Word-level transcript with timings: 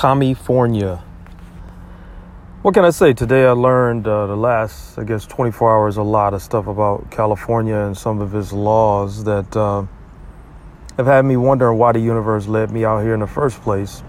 California. 0.00 0.96
What 2.62 2.72
can 2.72 2.86
I 2.86 2.90
say? 2.90 3.12
Today 3.12 3.44
I 3.44 3.50
learned 3.50 4.06
uh, 4.06 4.28
the 4.28 4.34
last, 4.34 4.98
I 4.98 5.04
guess, 5.04 5.26
24 5.26 5.70
hours 5.70 5.98
a 5.98 6.02
lot 6.02 6.32
of 6.32 6.40
stuff 6.40 6.68
about 6.68 7.10
California 7.10 7.76
and 7.76 7.94
some 7.94 8.22
of 8.22 8.34
its 8.34 8.50
laws 8.50 9.24
that 9.24 9.54
uh, 9.54 9.84
have 10.96 11.04
had 11.04 11.26
me 11.26 11.36
wondering 11.36 11.76
why 11.76 11.92
the 11.92 12.00
universe 12.00 12.46
led 12.46 12.70
me 12.70 12.82
out 12.82 13.02
here 13.02 13.12
in 13.12 13.20
the 13.20 13.26
first 13.26 13.60
place. 13.60 14.00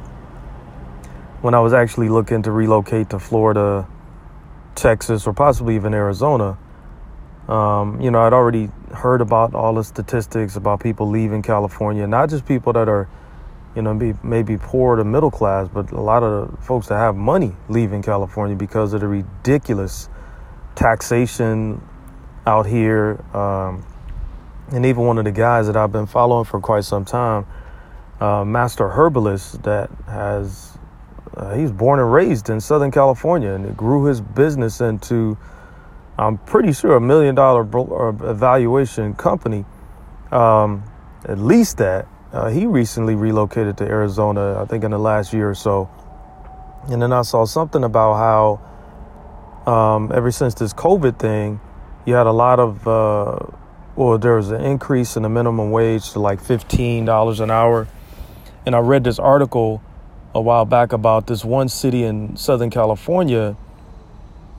When 1.42 1.54
I 1.54 1.60
was 1.60 1.74
actually 1.74 2.08
looking 2.08 2.42
to 2.44 2.51
relocate 2.53 3.10
to 3.10 3.19
Florida, 3.19 3.85
Texas, 4.76 5.28
or 5.28 5.33
possibly 5.33 5.76
even 5.76 5.94
Arizona, 5.94 6.58
um, 7.49 7.99
you 7.99 8.12
know, 8.12 8.21
I'd 8.21 8.31
already 8.31 8.69
heard 8.94 9.19
about 9.19 9.53
all 9.53 9.73
the 9.73 9.83
statistics 9.83 10.55
about 10.55 10.79
people 10.79 11.10
leaving 11.10 11.42
California, 11.42 12.08
not 12.08 12.29
just 12.29 12.46
people 12.46 12.71
that 12.71 12.87
are, 12.87 13.10
you 13.76 13.81
know, 13.81 13.94
be, 13.94 14.13
maybe 14.24 14.58
poor 14.58 14.96
to 14.96 15.04
middle 15.04 15.31
class, 15.31 15.67
but 15.67 15.92
a 15.92 16.02
lot 16.02 16.23
of 16.23 16.58
folks 16.64 16.88
that 16.88 16.98
have 16.98 17.16
money 17.16 17.55
leaving 17.70 18.02
California 18.02 18.55
because 18.55 18.94
of 18.94 19.02
the 19.02 19.08
ridiculous 19.08 20.09
taxation 20.76 21.82
out 22.46 22.66
here. 22.66 23.23
Um, 23.36 23.86
and 24.72 24.86
even 24.86 25.05
one 25.05 25.18
of 25.18 25.26
the 25.26 25.32
guys 25.32 25.68
that 25.68 25.77
I've 25.77 25.91
been 25.91 26.05
following 26.05 26.46
for 26.46 26.60
quite 26.60 26.84
some 26.84 27.05
time, 27.05 27.46
uh, 28.20 28.46
Master 28.46 28.90
Herbalist, 28.90 29.63
that 29.63 29.90
has, 30.08 30.77
uh, 31.35 31.55
he's 31.55 31.72
born 31.72 31.99
and 31.99 32.12
raised 32.12 32.49
in 32.49 32.60
Southern 32.62 32.91
California 32.91 33.52
and 33.52 33.76
grew 33.76 34.05
his 34.05 34.22
business 34.22 34.82
into 34.82 35.38
I'm 36.22 36.38
pretty 36.38 36.72
sure 36.74 36.96
a 36.96 37.02
million 37.02 37.34
dollar 37.34 37.62
evaluation 37.62 39.16
company, 39.16 39.66
um, 40.32 40.84
at 41.26 41.40
least 41.40 41.77
that. 41.77 42.08
Uh, 42.34 42.49
he 42.49 42.66
recently 42.66 43.13
relocated 43.13 43.77
to 43.77 43.84
Arizona, 43.84 44.62
I 44.62 44.66
think 44.66 44.85
in 44.85 44.91
the 44.91 44.98
last 44.98 45.34
year 45.34 45.49
or 45.49 45.55
so. 45.55 45.90
And 46.90 47.02
then 47.02 47.12
I 47.12 47.23
saw 47.23 47.45
something 47.45 47.84
about 47.84 48.13
how 49.65 49.71
um, 49.71 50.12
ever 50.13 50.32
since 50.32 50.54
this 50.54 50.73
COVID 50.73 51.20
thing, 51.20 51.60
you 52.05 52.13
had 52.13 52.27
a 52.27 52.32
lot 52.32 52.60
of, 52.60 52.88
uh, 52.88 53.38
well, 53.98 54.18
there 54.18 54.38
was 54.38 54.49
an 54.49 54.62
increase 54.62 55.18
in 55.18 55.23
the 55.23 55.29
minimum 55.29 55.71
wage 55.71 56.12
to 56.12 56.20
like 56.20 56.41
$15 56.41 57.40
an 57.41 57.51
hour. 57.51 57.88
And 58.66 58.76
I 58.76 58.79
read 58.79 59.04
this 59.04 59.20
article 59.20 59.84
a 60.34 60.40
while 60.40 60.66
back 60.66 60.93
about 60.93 61.27
this 61.27 61.43
one 61.43 61.68
city 61.68 62.04
in 62.04 62.38
Southern 62.38 62.70
California 62.70 63.57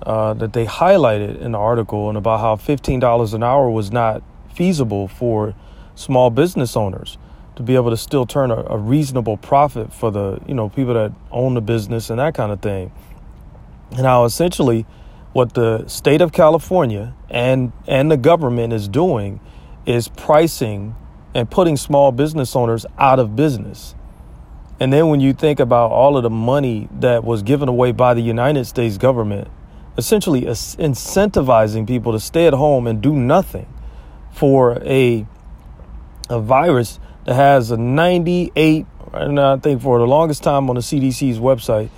uh, 0.03 0.34
that 0.34 0.53
they 0.53 0.67
highlighted 0.67 1.41
in 1.41 1.53
the 1.53 1.59
article 1.59 2.11
and 2.11 2.19
about 2.19 2.41
how 2.41 2.57
$15 2.57 3.33
an 3.33 3.42
hour 3.42 3.70
was 3.70 3.91
not 3.91 4.23
feasible 4.55 5.09
for 5.09 5.55
small 5.95 6.29
business 6.29 6.77
owners 6.77 7.17
to 7.63 7.67
be 7.67 7.77
able 7.77 7.91
to 7.91 7.97
still 7.97 8.27
turn 8.27 8.51
a, 8.51 8.57
a, 8.57 8.77
reasonable 8.77 9.37
profit 9.37 9.93
for 9.93 10.11
the 10.11 10.41
you 10.47 10.55
know 10.55 10.69
people 10.69 10.95
that 10.95 11.13
own 11.31 11.55
the 11.55 11.61
business 11.61 12.11
and 12.11 12.19
that 12.19 12.35
kind 12.35 12.53
of 12.53 12.61
thing. 12.61 12.93
And 13.91 14.01
how 14.01 14.25
essentially 14.25 14.87
what 15.33 15.55
the 15.55 15.87
state 15.87 16.21
of 16.21 16.33
California 16.33 17.15
and 17.31 17.73
and 17.87 18.11
the 18.11 18.17
government 18.17 18.73
is 18.73 18.89
doing 18.89 19.41
is 19.87 20.09
pricing 20.09 20.95
and 21.35 21.51
putting 21.51 21.77
small 21.77 22.13
business 22.13 22.55
owners 22.55 22.85
out 22.99 23.19
of 23.19 23.37
business. 23.37 23.95
And 24.81 24.93
then 24.93 25.09
when 25.09 25.21
you 25.21 25.33
think 25.33 25.61
about 25.61 25.93
all 25.93 26.17
of 26.17 26.25
the 26.25 26.31
money 26.31 26.89
that 27.01 27.23
was 27.25 27.43
given 27.43 27.69
away 27.69 27.93
by 27.93 28.15
the 28.15 28.21
United 28.21 28.65
States 28.67 28.99
government 28.99 29.49
essentially 29.97 30.43
incentivizing 30.43 31.87
people 31.87 32.13
to 32.13 32.21
stay 32.21 32.47
at 32.47 32.55
home 32.55 32.87
and 32.87 33.03
do 33.03 33.15
nothing 33.15 33.67
for 34.33 34.83
a 34.83 35.27
a 36.31 36.41
virus 36.41 36.99
that 37.25 37.34
has 37.34 37.70
a 37.70 37.77
98 37.77 38.87
and 39.12 39.39
I 39.39 39.56
think 39.59 39.83
for 39.83 39.98
the 39.98 40.06
longest 40.06 40.42
time 40.42 40.69
on 40.70 40.77
the 40.77 40.83
CDC's 40.83 41.39
website 41.39 41.91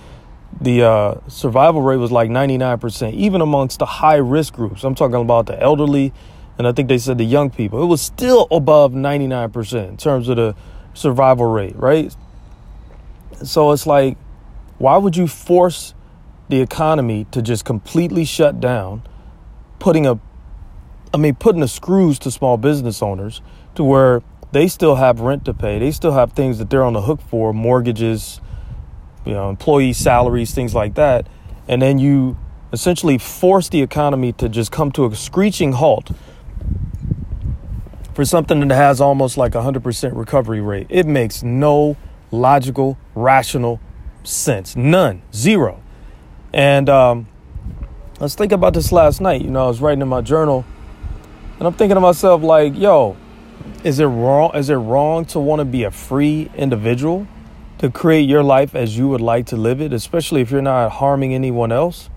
the 0.61 0.83
uh, 0.83 1.14
survival 1.28 1.83
rate 1.83 1.97
was 1.97 2.12
like 2.12 2.31
99% 2.31 3.12
even 3.14 3.41
amongst 3.41 3.81
the 3.81 3.86
high 3.86 4.16
risk 4.16 4.55
groups. 4.55 4.84
I'm 4.84 4.94
talking 4.94 5.16
about 5.16 5.47
the 5.47 5.61
elderly 5.61 6.12
and 6.59 6.66
I 6.66 6.72
think 6.72 6.88
they 6.88 6.99
said 6.99 7.19
the 7.19 7.25
young 7.25 7.50
people. 7.50 7.82
It 7.82 7.87
was 7.87 8.00
still 8.00 8.47
above 8.50 8.93
99% 8.93 9.88
in 9.88 9.97
terms 9.97 10.28
of 10.28 10.37
the 10.37 10.54
survival 10.94 11.47
rate 11.47 11.76
right? 11.76 12.15
So 13.43 13.72
it's 13.72 13.87
like 13.87 14.16
why 14.78 14.97
would 14.97 15.16
you 15.16 15.26
force 15.26 15.94
the 16.49 16.60
economy 16.60 17.26
to 17.31 17.43
just 17.43 17.65
completely 17.65 18.25
shut 18.25 18.60
down, 18.60 19.03
putting 19.78 20.06
a 20.06 20.19
I 21.12 21.16
mean 21.16 21.34
putting 21.37 21.60
the 21.60 21.69
screws 21.69 22.19
to 22.20 22.31
small 22.31 22.56
business 22.56 23.03
owners 23.03 23.41
to 23.76 23.84
where 23.84 24.22
they 24.54 24.69
still 24.69 24.94
have 24.94 25.19
rent 25.19 25.44
to 25.44 25.53
pay. 25.53 25.81
They 25.81 25.91
still 25.91 26.12
have 26.12 26.32
things 26.32 26.59
that 26.59 26.70
they're 26.70 26.84
on 26.84 26.92
the 26.92 27.03
hook 27.03 27.20
for, 27.20 27.53
mortgages, 27.53 28.41
you 29.26 29.32
know, 29.32 29.50
employee 29.50 29.92
salaries, 29.92 30.54
things 30.54 30.76
like 30.76 30.94
that. 30.94 31.26
And 31.66 31.82
then 31.82 31.98
you 31.98 32.38
essentially 32.72 33.19
force 33.19 33.69
the 33.69 33.82
economy 33.82 34.32
to 34.34 34.48
just 34.48 34.70
come 34.70 34.93
to 34.93 35.06
a 35.06 35.16
screeching 35.16 35.72
halt 35.72 36.12
for 38.14 38.25
something 38.25 38.66
that 38.69 38.72
has 38.72 39.00
almost 39.00 39.37
like 39.37 39.56
a 39.56 39.59
100% 39.59 40.16
recovery 40.16 40.60
rate. 40.60 40.87
It 40.88 41.04
makes 41.04 41.43
no 41.43 41.97
logical, 42.31 42.97
rational 43.16 43.81
sense. 44.22 44.76
None. 44.76 45.22
Zero. 45.34 45.82
And 46.53 46.88
um, 46.88 47.26
I 48.20 48.22
was 48.22 48.37
thinking 48.37 48.54
about 48.54 48.75
this 48.75 48.93
last 48.93 49.20
night. 49.20 49.43
You 49.43 49.50
know, 49.50 49.64
I 49.64 49.69
was 49.69 49.81
writing 49.81 50.03
in 50.03 50.09
my 50.09 50.20
journal, 50.20 50.64
and 51.59 51.66
I'm 51.66 51.75
thinking 51.75 51.97
to 51.97 52.00
myself, 52.00 52.41
like, 52.44 52.76
yo, 52.76 53.16
is 53.82 53.98
it 53.98 54.06
wrong? 54.06 54.54
Is 54.54 54.70
it 54.70 54.76
wrong 54.76 55.25
to 55.26 55.41
want 55.41 55.60
to 55.60 55.64
be 55.64 55.84
a 55.84 55.91
free 55.91 56.50
individual, 56.56 57.26
to 57.78 57.91
create 57.91 58.28
your 58.28 58.42
life 58.42 58.75
as 58.75 58.97
you 58.97 59.08
would 59.08 59.20
like 59.20 59.47
to 59.47 59.56
live 59.56 59.80
it, 59.80 59.92
especially 59.92 60.41
if 60.41 60.50
you're 60.50 60.62
not 60.62 60.92
harming 60.92 61.34
anyone 61.34 61.72
else? 61.72 62.10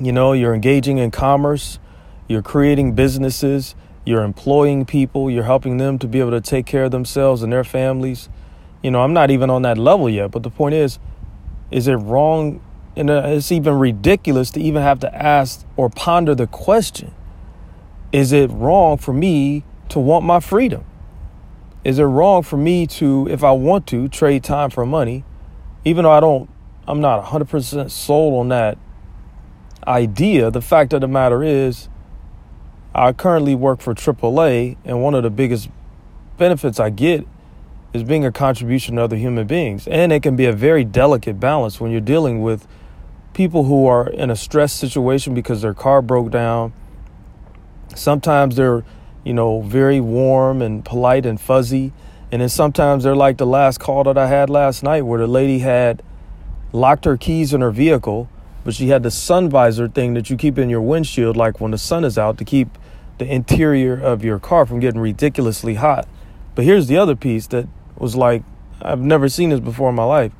You 0.00 0.12
know, 0.12 0.32
you're 0.32 0.54
engaging 0.54 0.98
in 0.98 1.10
commerce, 1.10 1.78
you're 2.28 2.42
creating 2.42 2.94
businesses, 2.94 3.74
you're 4.04 4.22
employing 4.22 4.84
people, 4.86 5.30
you're 5.30 5.44
helping 5.44 5.78
them 5.78 5.98
to 5.98 6.06
be 6.06 6.20
able 6.20 6.30
to 6.30 6.40
take 6.40 6.66
care 6.66 6.84
of 6.84 6.90
themselves 6.90 7.42
and 7.42 7.52
their 7.52 7.64
families. 7.64 8.28
You 8.82 8.90
know, 8.90 9.02
I'm 9.02 9.12
not 9.12 9.30
even 9.30 9.50
on 9.50 9.62
that 9.62 9.76
level 9.76 10.08
yet, 10.08 10.30
but 10.30 10.42
the 10.42 10.50
point 10.50 10.74
is, 10.74 10.98
is 11.70 11.88
it 11.88 11.96
wrong 11.96 12.60
and 12.96 13.10
uh, 13.10 13.22
it's 13.26 13.52
even 13.52 13.74
ridiculous 13.74 14.50
to 14.50 14.60
even 14.60 14.82
have 14.82 14.98
to 15.00 15.14
ask 15.14 15.64
or 15.76 15.88
ponder 15.88 16.34
the 16.34 16.46
question 16.48 17.14
Is 18.12 18.32
it 18.32 18.50
wrong 18.50 18.98
for 18.98 19.12
me 19.12 19.64
to 19.90 19.98
want 19.98 20.24
my 20.24 20.40
freedom? 20.40 20.84
Is 21.84 21.98
it 21.98 22.04
wrong 22.04 22.42
for 22.42 22.56
me 22.56 22.86
to, 22.86 23.28
if 23.30 23.42
I 23.44 23.52
want 23.52 23.86
to, 23.88 24.08
trade 24.08 24.44
time 24.44 24.70
for 24.70 24.84
money, 24.84 25.24
even 25.84 26.04
though 26.04 26.12
I 26.12 26.20
don't, 26.20 26.50
I'm 26.86 27.00
not 27.00 27.24
100% 27.24 27.90
sold 27.90 28.40
on 28.40 28.48
that 28.48 28.78
idea? 29.86 30.50
The 30.50 30.60
fact 30.60 30.92
of 30.92 31.00
the 31.00 31.08
matter 31.08 31.42
is, 31.42 31.88
I 32.94 33.12
currently 33.12 33.54
work 33.54 33.80
for 33.80 33.94
AAA, 33.94 34.76
and 34.84 35.02
one 35.02 35.14
of 35.14 35.22
the 35.22 35.30
biggest 35.30 35.68
benefits 36.36 36.80
I 36.80 36.90
get 36.90 37.26
is 37.92 38.02
being 38.02 38.24
a 38.24 38.32
contribution 38.32 38.96
to 38.96 39.02
other 39.02 39.16
human 39.16 39.46
beings. 39.46 39.86
And 39.88 40.12
it 40.12 40.22
can 40.22 40.36
be 40.36 40.46
a 40.46 40.52
very 40.52 40.84
delicate 40.84 41.40
balance 41.40 41.80
when 41.80 41.90
you're 41.90 42.00
dealing 42.00 42.42
with 42.42 42.66
people 43.32 43.64
who 43.64 43.86
are 43.86 44.08
in 44.08 44.30
a 44.30 44.36
stress 44.36 44.72
situation 44.72 45.32
because 45.32 45.62
their 45.62 45.74
car 45.74 46.02
broke 46.02 46.30
down. 46.30 46.72
Sometimes 47.94 48.56
they're, 48.56 48.84
you 49.24 49.32
know, 49.34 49.60
very 49.60 50.00
warm 50.00 50.62
and 50.62 50.84
polite 50.84 51.26
and 51.26 51.40
fuzzy. 51.40 51.92
And 52.30 52.42
then 52.42 52.48
sometimes 52.48 53.04
they're 53.04 53.16
like 53.16 53.38
the 53.38 53.46
last 53.46 53.80
call 53.80 54.04
that 54.04 54.18
I 54.18 54.26
had 54.26 54.50
last 54.50 54.82
night 54.82 55.02
where 55.02 55.18
the 55.18 55.26
lady 55.26 55.60
had 55.60 56.02
locked 56.72 57.04
her 57.06 57.16
keys 57.16 57.54
in 57.54 57.60
her 57.60 57.70
vehicle, 57.70 58.28
but 58.64 58.74
she 58.74 58.88
had 58.88 59.02
the 59.02 59.10
sun 59.10 59.48
visor 59.48 59.88
thing 59.88 60.14
that 60.14 60.28
you 60.28 60.36
keep 60.36 60.58
in 60.58 60.68
your 60.68 60.82
windshield, 60.82 61.36
like 61.36 61.60
when 61.60 61.70
the 61.70 61.78
sun 61.78 62.04
is 62.04 62.18
out, 62.18 62.36
to 62.38 62.44
keep 62.44 62.68
the 63.16 63.26
interior 63.26 63.98
of 63.98 64.22
your 64.22 64.38
car 64.38 64.66
from 64.66 64.78
getting 64.78 65.00
ridiculously 65.00 65.74
hot. 65.74 66.06
But 66.54 66.64
here's 66.64 66.86
the 66.86 66.98
other 66.98 67.16
piece 67.16 67.46
that 67.48 67.66
was 67.96 68.14
like, 68.14 68.42
I've 68.82 69.00
never 69.00 69.28
seen 69.28 69.50
this 69.50 69.60
before 69.60 69.88
in 69.88 69.94
my 69.94 70.04
life. 70.04 70.32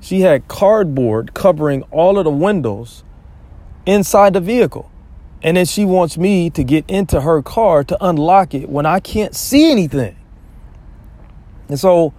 She 0.00 0.20
had 0.20 0.46
cardboard 0.48 1.34
covering 1.34 1.82
all 1.90 2.18
of 2.18 2.24
the 2.24 2.30
windows 2.30 3.02
inside 3.84 4.34
the 4.34 4.40
vehicle. 4.40 4.90
And 5.42 5.56
then 5.56 5.66
she 5.66 5.84
wants 5.84 6.16
me 6.16 6.50
to 6.50 6.62
get 6.62 6.88
into 6.88 7.20
her 7.20 7.42
car 7.42 7.82
to 7.84 8.04
unlock 8.04 8.54
it 8.54 8.68
when 8.68 8.86
I 8.86 9.00
can't 9.00 9.34
see 9.34 9.70
anything. 9.70 10.16
And 11.68 11.78
so, 11.78 12.14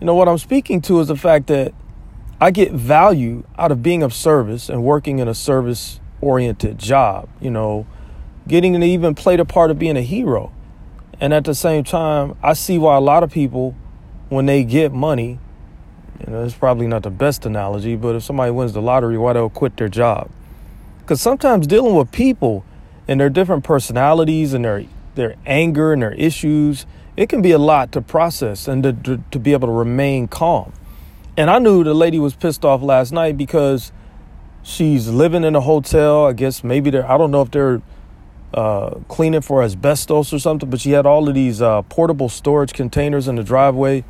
you 0.00 0.06
know, 0.06 0.14
what 0.14 0.28
I'm 0.28 0.38
speaking 0.38 0.80
to 0.82 1.00
is 1.00 1.08
the 1.08 1.16
fact 1.16 1.46
that 1.48 1.72
I 2.40 2.50
get 2.50 2.72
value 2.72 3.44
out 3.56 3.70
of 3.70 3.82
being 3.82 4.02
of 4.02 4.12
service 4.12 4.68
and 4.68 4.82
working 4.82 5.20
in 5.20 5.28
a 5.28 5.34
service 5.34 6.00
oriented 6.20 6.78
job, 6.78 7.28
you 7.40 7.50
know, 7.50 7.86
getting 8.48 8.78
to 8.78 8.84
even 8.84 9.14
play 9.14 9.36
the 9.36 9.44
part 9.44 9.70
of 9.70 9.78
being 9.78 9.96
a 9.96 10.02
hero. 10.02 10.52
And 11.20 11.32
at 11.32 11.44
the 11.44 11.54
same 11.54 11.84
time, 11.84 12.36
I 12.42 12.54
see 12.54 12.76
why 12.76 12.96
a 12.96 13.00
lot 13.00 13.22
of 13.22 13.30
people, 13.30 13.76
when 14.30 14.46
they 14.46 14.64
get 14.64 14.92
money, 14.92 15.38
you 16.20 16.32
know, 16.32 16.44
it's 16.44 16.54
probably 16.54 16.86
not 16.86 17.02
the 17.02 17.10
best 17.10 17.46
analogy, 17.46 17.94
but 17.94 18.16
if 18.16 18.24
somebody 18.24 18.50
wins 18.50 18.72
the 18.72 18.82
lottery, 18.82 19.16
why 19.16 19.32
they'll 19.32 19.48
quit 19.48 19.76
their 19.76 19.88
job? 19.88 20.30
Because 21.04 21.20
sometimes 21.20 21.66
dealing 21.66 21.94
with 21.94 22.10
people 22.12 22.64
and 23.06 23.20
their 23.20 23.28
different 23.28 23.62
personalities 23.62 24.54
and 24.54 24.64
their 24.64 24.86
their 25.14 25.36
anger 25.46 25.92
and 25.92 26.02
their 26.02 26.14
issues, 26.14 26.86
it 27.16 27.28
can 27.28 27.42
be 27.42 27.52
a 27.52 27.58
lot 27.58 27.92
to 27.92 28.00
process 28.00 28.66
and 28.66 28.82
to, 28.82 28.92
to, 28.92 29.22
to 29.30 29.38
be 29.38 29.52
able 29.52 29.68
to 29.68 29.72
remain 29.72 30.26
calm. 30.26 30.72
And 31.36 31.50
I 31.50 31.58
knew 31.58 31.84
the 31.84 31.94
lady 31.94 32.18
was 32.18 32.34
pissed 32.34 32.64
off 32.64 32.82
last 32.82 33.12
night 33.12 33.36
because 33.36 33.92
she's 34.62 35.08
living 35.08 35.44
in 35.44 35.54
a 35.54 35.60
hotel. 35.60 36.26
I 36.26 36.32
guess 36.32 36.64
maybe 36.64 36.90
they're, 36.90 37.08
I 37.08 37.18
don't 37.18 37.30
know 37.30 37.42
if 37.42 37.50
they're 37.50 37.82
uh, 38.54 38.98
cleaning 39.08 39.40
for 39.40 39.62
asbestos 39.62 40.32
or 40.32 40.38
something, 40.38 40.70
but 40.70 40.80
she 40.80 40.92
had 40.92 41.06
all 41.06 41.28
of 41.28 41.34
these 41.34 41.60
uh, 41.60 41.82
portable 41.82 42.28
storage 42.28 42.72
containers 42.72 43.28
in 43.28 43.36
the 43.36 43.44
driveway 43.44 44.04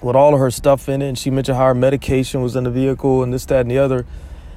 with 0.00 0.16
all 0.16 0.32
of 0.32 0.40
her 0.40 0.50
stuff 0.50 0.88
in 0.88 1.02
it. 1.02 1.08
And 1.08 1.18
she 1.18 1.30
mentioned 1.30 1.58
how 1.58 1.66
her 1.66 1.74
medication 1.74 2.42
was 2.42 2.56
in 2.56 2.64
the 2.64 2.70
vehicle 2.70 3.22
and 3.22 3.32
this, 3.32 3.44
that, 3.46 3.62
and 3.62 3.70
the 3.70 3.78
other. 3.78 4.06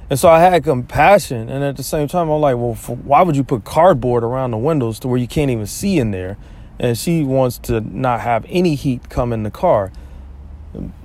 And 0.09 0.19
so 0.19 0.29
I 0.29 0.39
had 0.39 0.63
compassion. 0.63 1.49
And 1.49 1.63
at 1.63 1.77
the 1.77 1.83
same 1.83 2.07
time, 2.07 2.29
I'm 2.29 2.41
like, 2.41 2.55
well, 2.57 2.75
why 2.75 3.23
would 3.23 3.35
you 3.35 3.43
put 3.43 3.63
cardboard 3.63 4.23
around 4.23 4.51
the 4.51 4.57
windows 4.57 4.99
to 4.99 5.07
where 5.07 5.17
you 5.17 5.27
can't 5.27 5.49
even 5.49 5.65
see 5.65 5.97
in 5.97 6.11
there? 6.11 6.37
And 6.79 6.97
she 6.97 7.23
wants 7.23 7.57
to 7.59 7.81
not 7.81 8.21
have 8.21 8.45
any 8.49 8.75
heat 8.75 9.09
come 9.09 9.33
in 9.33 9.43
the 9.43 9.51
car. 9.51 9.91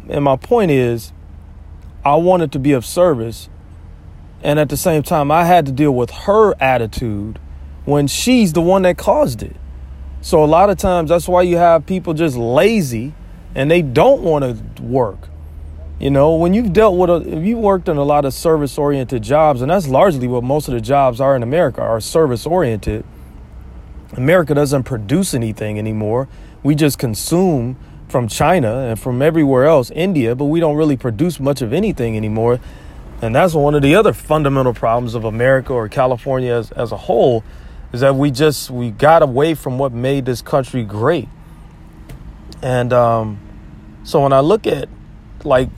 And 0.09 0.25
my 0.25 0.37
point 0.37 0.71
is, 0.71 1.13
I 2.05 2.17
wanted 2.17 2.53
to 2.53 2.59
be 2.59 2.73
of 2.73 2.85
service. 2.85 3.49
And 4.43 4.59
at 4.59 4.69
the 4.69 4.77
same 4.77 5.03
time, 5.03 5.31
I 5.31 5.45
had 5.45 5.67
to 5.67 5.73
deal 5.73 5.95
with 5.95 6.11
her 6.11 6.55
attitude 6.61 7.39
when 7.85 8.07
she's 8.07 8.53
the 8.53 8.61
one 8.61 8.83
that 8.83 8.99
caused 8.99 9.43
it. 9.43 9.57
So 10.21 10.45
a 10.45 10.47
lot 10.47 10.69
of 10.69 10.77
times, 10.77 11.09
that's 11.09 11.29
why 11.29 11.43
you 11.43 11.57
have 11.57 11.87
people 11.87 12.13
just 12.13 12.37
lazy 12.37 13.15
and 13.55 13.71
they 13.71 13.81
don't 13.81 14.23
want 14.23 14.45
to 14.77 14.83
work. 14.83 15.30
You 16.01 16.11
know, 16.11 16.35
when 16.35 16.55
you've 16.55 16.73
dealt 16.73 16.97
with, 16.97 17.11
a, 17.11 17.37
if 17.37 17.45
you 17.45 17.59
worked 17.59 17.87
in 17.87 17.99
a 17.99 18.03
lot 18.03 18.25
of 18.25 18.33
service 18.33 18.79
oriented 18.79 19.23
jobs, 19.23 19.61
and 19.61 19.71
that's 19.71 19.87
largely 19.87 20.27
what 20.27 20.43
most 20.43 20.67
of 20.67 20.73
the 20.73 20.81
jobs 20.81 21.21
are 21.21 21.37
in 21.37 21.43
America, 21.43 21.83
are 21.83 22.01
service 22.01 22.47
oriented. 22.47 23.05
America 24.17 24.55
doesn't 24.55 24.85
produce 24.85 25.35
anything 25.35 25.79
anymore. 25.79 26.27
We 26.63 26.75
just 26.75 26.99
consume 26.99 27.77
from 28.09 28.29
China 28.29 28.79
and 28.79 28.99
from 28.99 29.21
everywhere 29.21 29.67
else, 29.67 29.91
India, 29.91 30.35
but 30.35 30.47
we 30.47 30.59
don't 30.59 30.75
really 30.75 30.97
produce 30.97 31.39
much 31.39 31.61
of 31.61 31.75
anything 31.75 32.17
anymore. 32.17 32.61
And 33.21 33.37
that's 33.37 33.53
one 33.53 33.75
of 33.75 33.83
the 33.83 33.95
other 33.95 34.15
fundamental 34.15 34.73
problems 34.73 35.15
of 35.15 35.25
America 35.27 35.75
or 35.75 35.87
California 35.91 36.55
as, 36.55 36.71
as 36.73 36.93
a 36.93 36.97
whole 36.97 37.45
is 37.93 38.01
that 38.01 38.15
we 38.15 38.31
just 38.31 38.71
we 38.71 38.91
got 38.91 39.23
away 39.23 39.53
from 39.53 39.79
what 39.79 39.93
made 39.93 40.25
this 40.25 40.41
country 40.41 40.83
great. 40.83 41.29
And 42.63 42.91
um, 42.95 43.39
so 44.03 44.23
when 44.23 44.33
I 44.33 44.41
look 44.41 44.67
at 44.67 44.89
like 45.45 45.69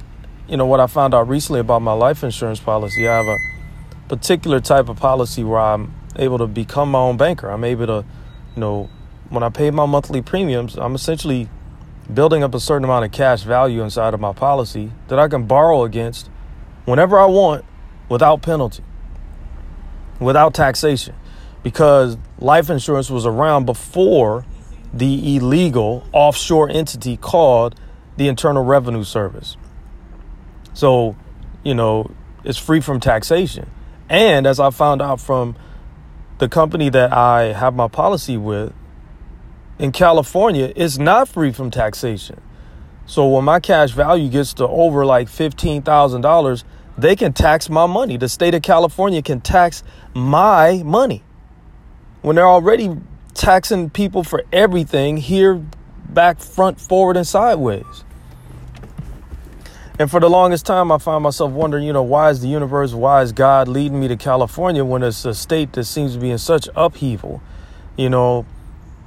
you 0.52 0.58
know, 0.58 0.66
what 0.66 0.80
I 0.80 0.86
found 0.86 1.14
out 1.14 1.30
recently 1.30 1.60
about 1.60 1.80
my 1.80 1.94
life 1.94 2.22
insurance 2.22 2.60
policy, 2.60 3.08
I 3.08 3.16
have 3.16 3.26
a 3.26 3.38
particular 4.06 4.60
type 4.60 4.90
of 4.90 4.98
policy 4.98 5.42
where 5.42 5.58
I'm 5.58 5.94
able 6.16 6.36
to 6.36 6.46
become 6.46 6.90
my 6.90 6.98
own 6.98 7.16
banker. 7.16 7.48
I'm 7.48 7.64
able 7.64 7.86
to, 7.86 8.04
you 8.54 8.60
know, 8.60 8.90
when 9.30 9.42
I 9.42 9.48
pay 9.48 9.70
my 9.70 9.86
monthly 9.86 10.20
premiums, 10.20 10.76
I'm 10.76 10.94
essentially 10.94 11.48
building 12.12 12.42
up 12.42 12.54
a 12.54 12.60
certain 12.60 12.84
amount 12.84 13.06
of 13.06 13.12
cash 13.12 13.44
value 13.44 13.82
inside 13.82 14.12
of 14.12 14.20
my 14.20 14.34
policy 14.34 14.92
that 15.08 15.18
I 15.18 15.26
can 15.26 15.46
borrow 15.46 15.84
against 15.84 16.28
whenever 16.84 17.18
I 17.18 17.24
want 17.24 17.64
without 18.10 18.42
penalty, 18.42 18.84
without 20.20 20.52
taxation. 20.52 21.14
Because 21.62 22.18
life 22.38 22.68
insurance 22.68 23.08
was 23.08 23.24
around 23.24 23.64
before 23.64 24.44
the 24.92 25.34
illegal 25.34 26.06
offshore 26.12 26.68
entity 26.68 27.16
called 27.16 27.74
the 28.18 28.28
Internal 28.28 28.62
Revenue 28.62 29.04
Service. 29.04 29.56
So, 30.74 31.16
you 31.62 31.74
know, 31.74 32.10
it's 32.44 32.58
free 32.58 32.80
from 32.80 33.00
taxation. 33.00 33.70
And 34.08 34.46
as 34.46 34.60
I 34.60 34.70
found 34.70 35.00
out 35.00 35.20
from 35.20 35.56
the 36.38 36.48
company 36.48 36.88
that 36.90 37.12
I 37.12 37.52
have 37.52 37.74
my 37.74 37.88
policy 37.88 38.36
with 38.36 38.72
in 39.78 39.92
California, 39.92 40.72
it's 40.74 40.98
not 40.98 41.28
free 41.28 41.52
from 41.52 41.70
taxation. 41.70 42.40
So 43.06 43.28
when 43.28 43.44
my 43.44 43.60
cash 43.60 43.90
value 43.92 44.28
gets 44.28 44.54
to 44.54 44.66
over 44.66 45.04
like 45.04 45.28
$15,000, 45.28 46.64
they 46.96 47.16
can 47.16 47.32
tax 47.32 47.68
my 47.68 47.86
money. 47.86 48.16
The 48.16 48.28
state 48.28 48.54
of 48.54 48.62
California 48.62 49.22
can 49.22 49.40
tax 49.40 49.82
my 50.14 50.82
money 50.84 51.22
when 52.22 52.36
they're 52.36 52.48
already 52.48 52.96
taxing 53.34 53.90
people 53.90 54.22
for 54.24 54.44
everything 54.52 55.16
here, 55.16 55.54
back, 56.08 56.38
front, 56.40 56.80
forward, 56.80 57.16
and 57.16 57.26
sideways. 57.26 58.04
And 59.98 60.10
for 60.10 60.20
the 60.20 60.30
longest 60.30 60.64
time, 60.64 60.90
I 60.90 60.98
find 60.98 61.22
myself 61.22 61.52
wondering, 61.52 61.84
you 61.84 61.92
know, 61.92 62.02
why 62.02 62.30
is 62.30 62.40
the 62.40 62.48
universe, 62.48 62.94
why 62.94 63.22
is 63.22 63.32
God 63.32 63.68
leading 63.68 64.00
me 64.00 64.08
to 64.08 64.16
California 64.16 64.84
when 64.84 65.02
it's 65.02 65.24
a 65.24 65.34
state 65.34 65.74
that 65.74 65.84
seems 65.84 66.14
to 66.14 66.18
be 66.18 66.30
in 66.30 66.38
such 66.38 66.68
upheaval? 66.74 67.42
You 67.96 68.08
know, 68.08 68.46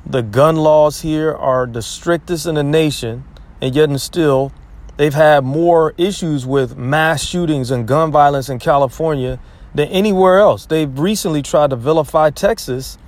the 0.06 0.22
gun 0.22 0.58
laws 0.58 1.02
here 1.02 1.34
are 1.34 1.66
the 1.66 1.82
strictest 1.82 2.46
in 2.46 2.56
the 2.56 2.64
nation, 2.64 3.24
and 3.62 3.74
yet 3.74 3.90
and 3.90 4.00
still, 4.00 4.52
they've 4.98 5.14
had 5.14 5.44
more 5.44 5.96
issues 5.98 6.46
with 6.46 6.78
mass 6.78 7.24
shootings 7.24 7.72
and 7.72 7.88
gun 7.88 8.12
violence 8.12 8.48
in 8.48 8.60
California 8.60 9.40
than 9.74 9.88
anywhere 9.90 10.40
else. 10.40 10.68
They've 10.68 11.00
recently 11.00 11.42
tried 11.42 11.72
to 11.72 11.76
vilify 11.76 12.30
Texas 12.30 13.00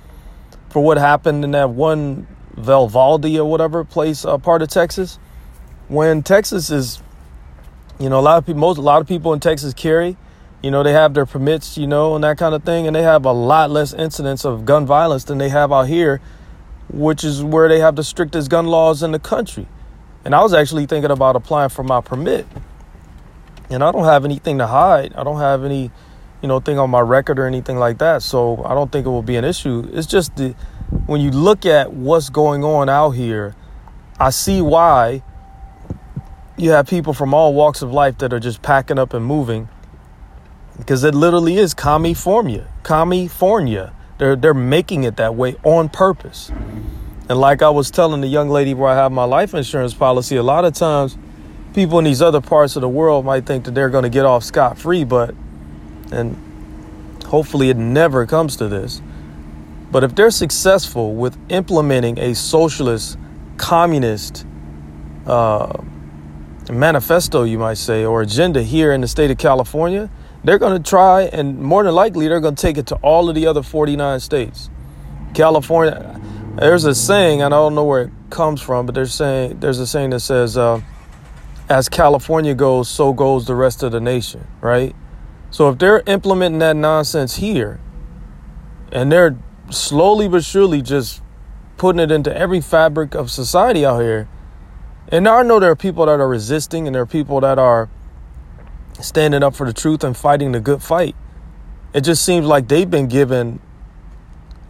for 0.68 0.82
what 0.82 0.98
happened 0.98 1.44
in 1.44 1.52
that 1.52 1.70
one 1.70 2.26
Uvalde 2.56 3.24
or 3.36 3.44
whatever 3.44 3.84
place, 3.84 4.24
uh, 4.24 4.36
part 4.36 4.62
of 4.62 4.68
Texas, 4.68 5.20
when 5.86 6.22
Texas 6.24 6.70
is 6.70 7.00
you 7.98 8.08
know, 8.08 8.18
a 8.18 8.22
lot 8.22 8.38
of 8.38 8.46
people, 8.46 8.60
most, 8.60 8.78
a 8.78 8.82
lot 8.82 9.00
of 9.00 9.08
people 9.08 9.32
in 9.32 9.40
Texas 9.40 9.74
carry. 9.74 10.16
You 10.62 10.70
know, 10.72 10.82
they 10.82 10.92
have 10.92 11.14
their 11.14 11.26
permits, 11.26 11.78
you 11.78 11.86
know, 11.86 12.14
and 12.14 12.24
that 12.24 12.36
kind 12.36 12.54
of 12.54 12.64
thing, 12.64 12.86
and 12.86 12.96
they 12.96 13.02
have 13.02 13.24
a 13.24 13.32
lot 13.32 13.70
less 13.70 13.92
incidents 13.92 14.44
of 14.44 14.64
gun 14.64 14.86
violence 14.86 15.24
than 15.24 15.38
they 15.38 15.50
have 15.50 15.72
out 15.72 15.86
here, 15.86 16.20
which 16.92 17.22
is 17.22 17.44
where 17.44 17.68
they 17.68 17.78
have 17.78 17.94
the 17.94 18.02
strictest 18.02 18.50
gun 18.50 18.66
laws 18.66 19.02
in 19.02 19.12
the 19.12 19.20
country. 19.20 19.68
And 20.24 20.34
I 20.34 20.42
was 20.42 20.52
actually 20.52 20.86
thinking 20.86 21.12
about 21.12 21.36
applying 21.36 21.68
for 21.68 21.84
my 21.84 22.00
permit. 22.00 22.46
And 23.70 23.84
I 23.84 23.92
don't 23.92 24.04
have 24.04 24.24
anything 24.24 24.58
to 24.58 24.66
hide. 24.66 25.14
I 25.14 25.22
don't 25.22 25.38
have 25.38 25.64
any, 25.64 25.92
you 26.42 26.48
know, 26.48 26.58
thing 26.58 26.78
on 26.78 26.90
my 26.90 27.00
record 27.00 27.38
or 27.38 27.46
anything 27.46 27.78
like 27.78 27.98
that. 27.98 28.22
So 28.22 28.64
I 28.64 28.74
don't 28.74 28.90
think 28.90 29.06
it 29.06 29.10
will 29.10 29.22
be 29.22 29.36
an 29.36 29.44
issue. 29.44 29.88
It's 29.92 30.06
just 30.06 30.34
the 30.36 30.56
when 31.06 31.20
you 31.20 31.30
look 31.30 31.66
at 31.66 31.92
what's 31.92 32.30
going 32.30 32.64
on 32.64 32.88
out 32.88 33.10
here, 33.10 33.54
I 34.18 34.30
see 34.30 34.60
why 34.60 35.22
you 36.58 36.72
have 36.72 36.86
people 36.88 37.14
from 37.14 37.32
all 37.32 37.54
walks 37.54 37.82
of 37.82 37.92
life 37.92 38.18
that 38.18 38.32
are 38.32 38.40
just 38.40 38.62
packing 38.62 38.98
up 38.98 39.14
and 39.14 39.24
moving 39.24 39.68
because 40.76 41.04
it 41.04 41.14
literally 41.14 41.56
is 41.56 41.74
California. 41.74 42.66
California. 42.84 43.94
They're 44.18 44.36
they're 44.36 44.54
making 44.54 45.04
it 45.04 45.16
that 45.16 45.34
way 45.36 45.56
on 45.62 45.88
purpose. 45.88 46.50
And 47.28 47.38
like 47.38 47.62
I 47.62 47.70
was 47.70 47.90
telling 47.90 48.20
the 48.20 48.28
young 48.28 48.48
lady 48.48 48.74
where 48.74 48.90
I 48.90 48.96
have 48.96 49.12
my 49.12 49.24
life 49.24 49.54
insurance 49.54 49.94
policy, 49.94 50.36
a 50.36 50.42
lot 50.42 50.64
of 50.64 50.74
times 50.74 51.16
people 51.74 51.98
in 51.98 52.04
these 52.04 52.22
other 52.22 52.40
parts 52.40 52.74
of 52.74 52.82
the 52.82 52.88
world 52.88 53.24
might 53.24 53.46
think 53.46 53.64
that 53.66 53.74
they're 53.74 53.90
going 53.90 54.04
to 54.04 54.08
get 54.08 54.24
off 54.24 54.42
scot 54.42 54.78
free, 54.78 55.04
but 55.04 55.34
and 56.10 56.36
hopefully 57.26 57.70
it 57.70 57.76
never 57.76 58.26
comes 58.26 58.56
to 58.56 58.68
this. 58.68 59.00
But 59.90 60.04
if 60.04 60.14
they're 60.14 60.30
successful 60.30 61.14
with 61.14 61.38
implementing 61.50 62.18
a 62.18 62.34
socialist, 62.34 63.18
communist, 63.56 64.46
uh, 65.26 65.82
manifesto, 66.70 67.44
you 67.44 67.58
might 67.58 67.78
say, 67.78 68.04
or 68.04 68.22
agenda 68.22 68.62
here 68.62 68.92
in 68.92 69.00
the 69.00 69.08
state 69.08 69.30
of 69.30 69.38
California, 69.38 70.10
they're 70.44 70.58
going 70.58 70.80
to 70.80 70.88
try, 70.90 71.22
and 71.22 71.58
more 71.58 71.82
than 71.82 71.94
likely, 71.94 72.28
they're 72.28 72.40
going 72.40 72.54
to 72.54 72.62
take 72.62 72.78
it 72.78 72.86
to 72.88 72.96
all 72.96 73.28
of 73.28 73.34
the 73.34 73.46
other 73.46 73.62
49 73.62 74.20
states. 74.20 74.70
California, 75.34 76.20
there's 76.56 76.84
a 76.84 76.94
saying, 76.94 77.42
and 77.42 77.52
I 77.52 77.56
don't 77.56 77.74
know 77.74 77.84
where 77.84 78.02
it 78.02 78.10
comes 78.30 78.60
from, 78.60 78.86
but 78.86 78.94
there's 78.94 79.14
saying 79.14 79.60
there's 79.60 79.78
a 79.78 79.86
saying 79.86 80.10
that 80.10 80.20
says, 80.20 80.56
uh, 80.56 80.80
"As 81.68 81.88
California 81.88 82.54
goes, 82.54 82.88
so 82.88 83.12
goes 83.12 83.46
the 83.46 83.54
rest 83.54 83.82
of 83.82 83.92
the 83.92 84.00
nation." 84.00 84.46
Right. 84.60 84.94
So 85.50 85.68
if 85.70 85.78
they're 85.78 86.02
implementing 86.06 86.58
that 86.60 86.76
nonsense 86.76 87.36
here, 87.36 87.80
and 88.92 89.10
they're 89.10 89.36
slowly 89.70 90.28
but 90.28 90.44
surely 90.44 90.82
just 90.82 91.22
putting 91.76 92.00
it 92.00 92.10
into 92.10 92.36
every 92.36 92.60
fabric 92.60 93.14
of 93.14 93.30
society 93.30 93.84
out 93.84 94.00
here, 94.00 94.28
and 95.10 95.26
I 95.26 95.42
know 95.42 95.58
there 95.58 95.70
are 95.70 95.76
people 95.76 96.06
that 96.06 96.20
are 96.20 96.28
resisting 96.28 96.86
and 96.86 96.94
there 96.94 97.02
are 97.02 97.06
people 97.06 97.40
that 97.40 97.58
are 97.58 97.88
standing 99.00 99.42
up 99.42 99.54
for 99.54 99.66
the 99.66 99.72
truth 99.72 100.04
and 100.04 100.16
fighting 100.16 100.52
the 100.52 100.60
good 100.60 100.82
fight. 100.82 101.16
It 101.94 102.02
just 102.02 102.24
seems 102.24 102.46
like 102.46 102.68
they've 102.68 102.90
been 102.90 103.08
given 103.08 103.60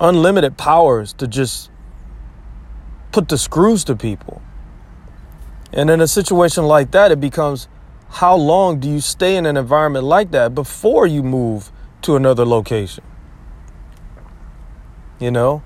unlimited 0.01 0.57
powers 0.57 1.13
to 1.15 1.27
just 1.27 1.71
put 3.11 3.29
the 3.29 3.39
screws 3.39 3.83
to 3.85 3.97
people. 3.97 4.41
And 5.73 5.91
in 5.91 6.01
a 6.01 6.07
situation 6.07 6.65
like 6.65 6.93
that, 6.93 7.11
it 7.11 7.21
becomes 7.21 7.69
how 8.11 8.37
long 8.37 8.79
do 8.79 8.89
you 8.89 9.01
stay 9.01 9.37
in 9.37 9.45
an 9.45 9.57
environment 9.57 10.05
like 10.05 10.31
that 10.31 10.55
before 10.55 11.07
you 11.07 11.23
move 11.23 11.73
to 12.03 12.17
another 12.17 12.47
location? 12.47 13.05
You 15.19 15.33
know? 15.33 15.63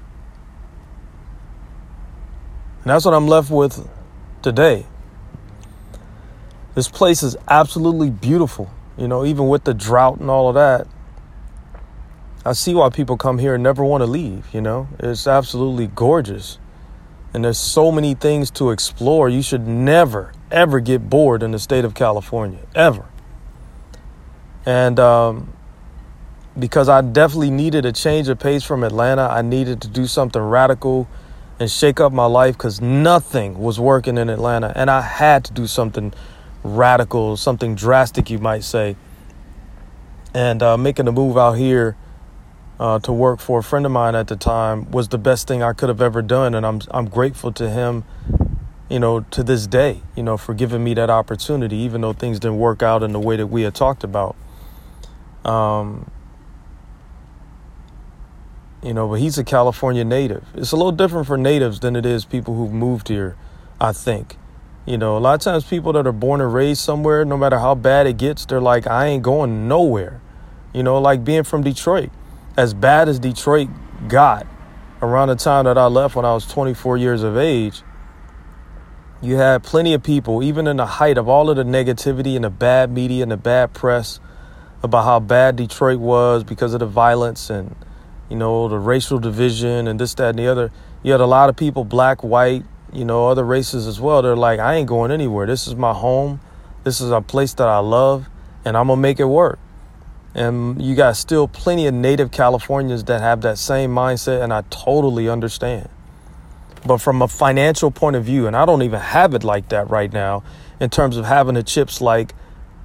And 2.83 2.91
that's 2.91 3.05
what 3.05 3.15
I'm 3.15 3.29
left 3.29 3.51
with 3.51 3.87
today. 4.43 4.87
This 6.75 6.89
place 6.89 7.23
is 7.23 7.37
absolutely 7.49 8.11
beautiful, 8.11 8.71
you 8.97 9.07
know, 9.07 9.25
even 9.25 9.49
with 9.49 9.65
the 9.65 9.75
drought 9.75 10.21
and 10.21 10.31
all 10.31 10.49
of 10.49 10.55
that. 10.55 10.87
I 12.45 12.55
see 12.55 12.75
why 12.75 12.89
people 12.89 13.17
come 13.17 13.39
here 13.39 13.55
and 13.55 13.63
never 13.63 13.85
want 13.85 14.03
to 14.03 14.07
leave, 14.07 14.47
you 14.53 14.61
know. 14.61 14.89
It's 14.99 15.27
absolutely 15.27 15.87
gorgeous. 15.87 16.59
And 17.35 17.45
there's 17.45 17.59
so 17.59 17.93
many 17.93 18.15
things 18.15 18.51
to 18.53 18.71
explore. 18.71 19.29
You 19.29 19.43
should 19.43 19.67
never, 19.67 20.33
ever 20.51 20.81
get 20.81 21.09
bored 21.09 21.43
in 21.43 21.53
the 21.53 21.59
state 21.59 21.85
of 21.85 21.95
California, 21.95 22.61
ever. 22.75 23.07
And 24.67 24.99
um, 24.99 25.53
because 26.59 26.89
I 26.89 27.01
definitely 27.01 27.51
needed 27.51 27.87
a 27.87 27.93
change 27.93 28.29
of 28.29 28.39
pace 28.39 28.65
from 28.65 28.83
Atlanta, 28.83 29.23
I 29.23 29.43
needed 29.43 29.81
to 29.83 29.89
do 29.89 30.07
something 30.07 30.43
radical 30.43 31.09
and 31.63 31.71
shake 31.71 32.01
up 32.01 32.13
my 32.13 32.27
life 32.27 32.59
because 32.59 32.81
nothing 32.81 33.57
was 33.57 33.79
working 33.79 34.19
in 34.19 34.29
Atlanta. 34.29 34.73
And 34.75 34.91
I 34.91 35.01
had 35.01 35.45
to 35.45 35.53
do 35.53 35.69
something 35.69 36.13
radical, 36.65 37.37
something 37.37 37.77
drastic, 37.77 38.31
you 38.31 38.39
might 38.39 38.65
say. 38.65 38.97
And 40.35 40.61
uh, 40.61 40.77
making 40.77 41.07
a 41.07 41.13
move 41.13 41.39
out 41.39 41.53
here 41.53 41.97
uh, 42.81 42.99
to 42.99 43.13
work 43.13 43.39
for 43.39 43.61
a 43.61 43.63
friend 43.63 43.87
of 43.87 43.93
mine 43.93 44.17
at 44.17 44.27
the 44.27 44.35
time 44.35 44.91
was 44.91 45.09
the 45.09 45.19
best 45.19 45.47
thing 45.47 45.63
I 45.63 45.73
could 45.73 45.89
have 45.89 46.03
ever 46.03 46.21
done, 46.21 46.55
and 46.55 46.67
I'm 46.67 46.81
I'm 46.91 47.07
grateful 47.07 47.53
to 47.53 47.71
him, 47.71 48.03
you 48.91 48.99
know, 48.99 49.21
to 49.21 49.45
this 49.45 49.69
day, 49.69 50.03
you 50.17 50.25
know, 50.25 50.37
for 50.37 50.55
giving 50.55 50.83
me 50.83 50.95
that 50.95 51.11
opportunity, 51.11 51.77
even 51.77 52.01
though 52.01 52.13
things 52.13 52.41
didn't 52.41 52.59
work 52.59 52.83
out 52.83 53.05
in 53.05 53.13
the 53.13 53.21
way 53.21 53.37
that 53.37 53.47
we 53.47 53.63
had 53.63 53.75
talked 53.75 54.03
about. 54.03 54.35
Um, 55.45 56.11
you 58.83 58.93
know, 58.93 59.09
but 59.09 59.21
he's 59.21 59.39
a 59.39 59.45
California 59.45 60.05
native. 60.05 60.45
It's 60.55 60.73
a 60.73 60.77
little 60.77 60.93
different 60.93 61.27
for 61.27 61.37
natives 61.37 61.81
than 61.81 61.97
it 61.97 62.05
is 62.05 62.25
people 62.25 62.55
who've 62.55 62.73
moved 62.73 63.09
here, 63.09 63.37
I 63.81 63.93
think. 63.93 64.37
You 64.85 64.99
know, 64.99 65.17
a 65.17 65.21
lot 65.21 65.35
of 65.35 65.41
times 65.41 65.65
people 65.65 65.93
that 65.93 66.07
are 66.07 66.13
born 66.13 66.41
and 66.41 66.53
raised 66.53 66.81
somewhere, 66.81 67.25
no 67.25 67.37
matter 67.37 67.61
how 67.61 67.77
bad 67.77 68.07
it 68.09 68.17
gets, 68.17 68.45
they're 68.45 68.61
like, 68.61 68.87
I 68.87 69.07
ain't 69.07 69.23
going 69.23 69.69
nowhere. 69.69 70.21
You 70.75 70.83
know, 70.83 70.99
like 70.99 71.25
being 71.25 71.45
from 71.45 71.63
Detroit 71.63 72.11
as 72.57 72.75
bad 72.75 73.09
as 73.09 73.19
Detroit 73.19 73.69
got 74.09 74.47
around 75.01 75.29
the 75.29 75.37
time 75.37 75.65
that 75.65 75.79
I 75.79 75.87
left 75.87 76.17
when 76.17 76.25
I 76.25 76.35
was 76.35 76.47
24 76.47 76.97
years 76.97 77.23
of 77.23 77.37
age, 77.37 77.83
you 79.21 79.37
had 79.37 79.63
plenty 79.63 79.95
of 79.95 80.03
people, 80.03 80.43
even 80.43 80.67
in 80.67 80.77
the 80.77 80.87
height 80.87 81.17
of 81.17 81.29
all 81.29 81.49
of 81.49 81.57
the 81.57 81.63
negativity 81.63 82.35
and 82.35 82.45
the 82.45 82.51
bad 82.51 82.91
media 82.91 83.23
and 83.23 83.33
the 83.33 83.37
bad 83.37 83.73
press 83.73 84.21
about 84.83 85.05
how 85.05 85.21
bad 85.21 85.57
Detroit 85.57 86.01
was 86.01 86.43
because 86.43 86.75
of 86.75 86.81
the 86.81 86.87
violence 86.87 87.49
and, 87.49 87.77
you 88.33 88.39
know, 88.39 88.67
the 88.67 88.79
racial 88.79 89.19
division 89.19 89.87
and 89.87 90.01
this, 90.01 90.15
that, 90.15 90.31
and 90.31 90.39
the 90.39 90.47
other. 90.47 90.73
You 91.03 91.13
had 91.13 91.21
a 91.21 91.27
lot 91.27 91.51
of 91.51 91.57
people, 91.57 91.85
black, 91.85 92.25
white, 92.25 92.65
you 92.91 93.05
know, 93.05 93.29
other 93.29 93.45
races 93.45 93.87
as 93.87 94.01
well. 94.01 94.23
They're 94.23 94.35
like, 94.35 94.59
I 94.59 94.77
ain't 94.77 94.89
going 94.89 95.11
anywhere. 95.11 95.47
This 95.47 95.69
is 95.69 95.75
my 95.75 95.93
home. 95.93 96.41
This 96.83 97.03
is 97.03 97.11
a 97.11 97.21
place 97.21 97.53
that 97.53 97.69
I 97.69 97.81
love, 97.81 98.31
and 98.65 98.75
I'm 98.75 98.87
going 98.87 98.97
to 98.97 99.03
make 99.03 99.21
it 99.21 99.27
work. 99.27 99.59
And 100.35 100.81
you 100.81 100.95
got 100.95 101.19
still 101.19 101.47
plenty 101.47 101.87
of 101.87 101.93
native 101.93 102.31
Californians 102.31 103.05
that 103.05 103.21
have 103.21 103.43
that 103.43 103.59
same 103.59 103.91
mindset, 103.91 104.43
and 104.43 104.51
I 104.51 104.63
totally 104.71 105.29
understand. 105.29 105.91
But 106.87 107.03
from 107.03 107.21
a 107.21 107.29
financial 107.29 107.91
point 107.91 108.17
of 108.17 108.25
view, 108.25 108.47
and 108.47 108.57
I 108.57 108.65
don't 108.65 108.81
even 108.81 109.01
have 109.01 109.35
it 109.35 109.45
like 109.45 109.69
that 109.69 109.91
right 109.91 110.11
now, 110.11 110.43
in 110.81 110.89
terms 110.89 111.19
of 111.19 111.27
having 111.27 111.53
the 111.57 111.63
chips 111.63 112.01
like 112.01 112.35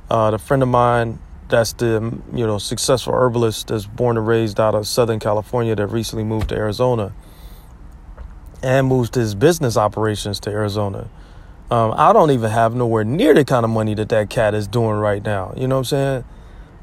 uh, 0.10 0.32
the 0.32 0.40
friend 0.40 0.62
of 0.62 0.68
mine 0.68 1.20
that's 1.50 1.74
the 1.74 2.20
you 2.34 2.46
know 2.46 2.58
successful 2.58 3.14
herbalist 3.14 3.68
that's 3.68 3.86
born 3.86 4.18
and 4.18 4.28
raised 4.28 4.60
out 4.60 4.76
of 4.76 4.88
Southern 4.88 5.20
California 5.20 5.76
that 5.76 5.88
recently 5.88 6.24
moved 6.24 6.50
to 6.50 6.56
Arizona 6.56 7.14
and 8.64 8.88
moved 8.88 9.16
his 9.16 9.36
business 9.36 9.78
operations 9.78 10.40
to 10.42 10.50
Arizona. 10.50 11.10
Um, 11.70 11.94
I 11.96 12.14
don't 12.14 12.32
even 12.32 12.50
have 12.50 12.74
nowhere 12.74 13.04
near 13.04 13.34
the 13.34 13.46
kind 13.46 13.64
of 13.64 13.70
money 13.70 13.94
that 13.96 14.10
that 14.10 14.30
cat 14.30 14.54
is 14.54 14.68
doing 14.68 14.98
right 14.98 15.24
now. 15.24 15.54
You 15.56 15.68
know 15.68 15.76
what 15.76 15.80
I'm 15.80 15.86
saying? 15.86 16.24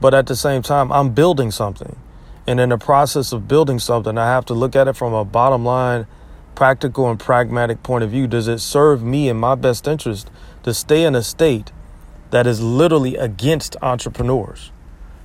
But 0.00 0.14
at 0.14 0.26
the 0.26 0.36
same 0.36 0.62
time, 0.62 0.92
I'm 0.92 1.14
building 1.14 1.50
something. 1.50 1.96
And 2.46 2.60
in 2.60 2.68
the 2.68 2.78
process 2.78 3.32
of 3.32 3.48
building 3.48 3.78
something, 3.78 4.18
I 4.18 4.26
have 4.26 4.44
to 4.46 4.54
look 4.54 4.76
at 4.76 4.86
it 4.86 4.96
from 4.96 5.14
a 5.14 5.24
bottom 5.24 5.64
line, 5.64 6.06
practical 6.54 7.10
and 7.10 7.18
pragmatic 7.18 7.82
point 7.82 8.04
of 8.04 8.10
view. 8.10 8.26
Does 8.26 8.46
it 8.46 8.58
serve 8.58 9.02
me 9.02 9.30
in 9.30 9.38
my 9.38 9.54
best 9.54 9.88
interest 9.88 10.30
to 10.62 10.74
stay 10.74 11.04
in 11.04 11.14
a 11.14 11.22
state 11.22 11.72
that 12.34 12.48
is 12.48 12.60
literally 12.60 13.14
against 13.14 13.76
entrepreneurs, 13.80 14.72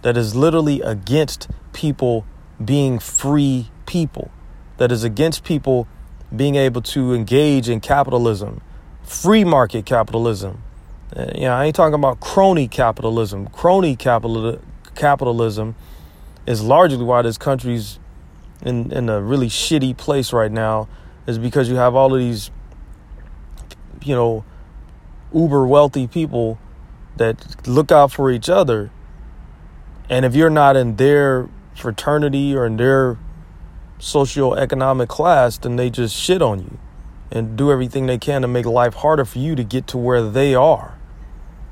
that 0.04 0.16
is 0.16 0.36
literally 0.36 0.80
against 0.82 1.50
people 1.74 2.24
being 2.64 3.00
free 3.00 3.72
people, 3.88 4.30
that 4.78 4.92
is 4.92 5.04
against 5.04 5.44
people 5.44 5.88
being 6.36 6.54
able 6.54 6.84
to 6.84 7.16
engage 7.16 7.68
in 7.68 7.80
capitalism, 7.80 8.62
free 9.02 9.44
market 9.44 9.88
capitalism, 9.88 10.62
uh, 11.16 11.32
you 11.34 11.42
know, 11.42 11.54
I 11.56 11.66
ain't 11.66 11.76
talking 11.76 11.96
about 11.96 12.20
crony 12.20 12.68
capitalism. 12.68 13.48
Crony 13.48 13.96
capital, 13.96 14.62
capitalism 14.94 15.74
is 16.46 16.62
largely 16.62 17.04
why 17.04 17.24
this 17.24 17.40
country's 17.40 17.98
in, 18.62 18.92
in 18.92 19.10
a 19.10 19.20
really 19.20 19.48
shitty 19.48 19.98
place 19.98 20.32
right 20.32 20.52
now, 20.52 20.88
is 21.26 21.40
because 21.40 21.70
you 21.70 21.78
have 21.78 21.96
all 21.96 22.14
of 22.14 22.20
these, 22.20 22.52
you 24.04 24.14
know, 24.14 24.46
uber 25.34 25.66
wealthy 25.66 26.06
people 26.06 26.60
that 27.20 27.68
look 27.68 27.92
out 27.92 28.12
for 28.12 28.32
each 28.32 28.50
other. 28.50 28.90
And 30.10 30.26
if 30.26 30.36
you're 30.36 30.50
not 30.50 30.76
in 30.76 30.96
their 30.96 31.48
fraternity 31.76 32.56
or 32.56 32.66
in 32.66 32.78
their 32.78 33.18
socioeconomic 34.00 35.08
class, 35.08 35.58
then 35.58 35.76
they 35.76 35.90
just 35.90 36.16
shit 36.16 36.42
on 36.42 36.60
you 36.60 36.80
and 37.32 37.56
do 37.56 37.72
everything 37.72 38.08
they 38.08 38.18
can 38.18 38.42
to 38.42 38.48
make 38.48 38.66
life 38.66 38.96
harder 38.96 39.24
for 39.24 39.38
you 39.38 39.56
to 39.56 39.64
get 39.64 39.86
to 39.88 39.98
where 39.98 40.28
they 40.28 40.56
are 40.56 40.98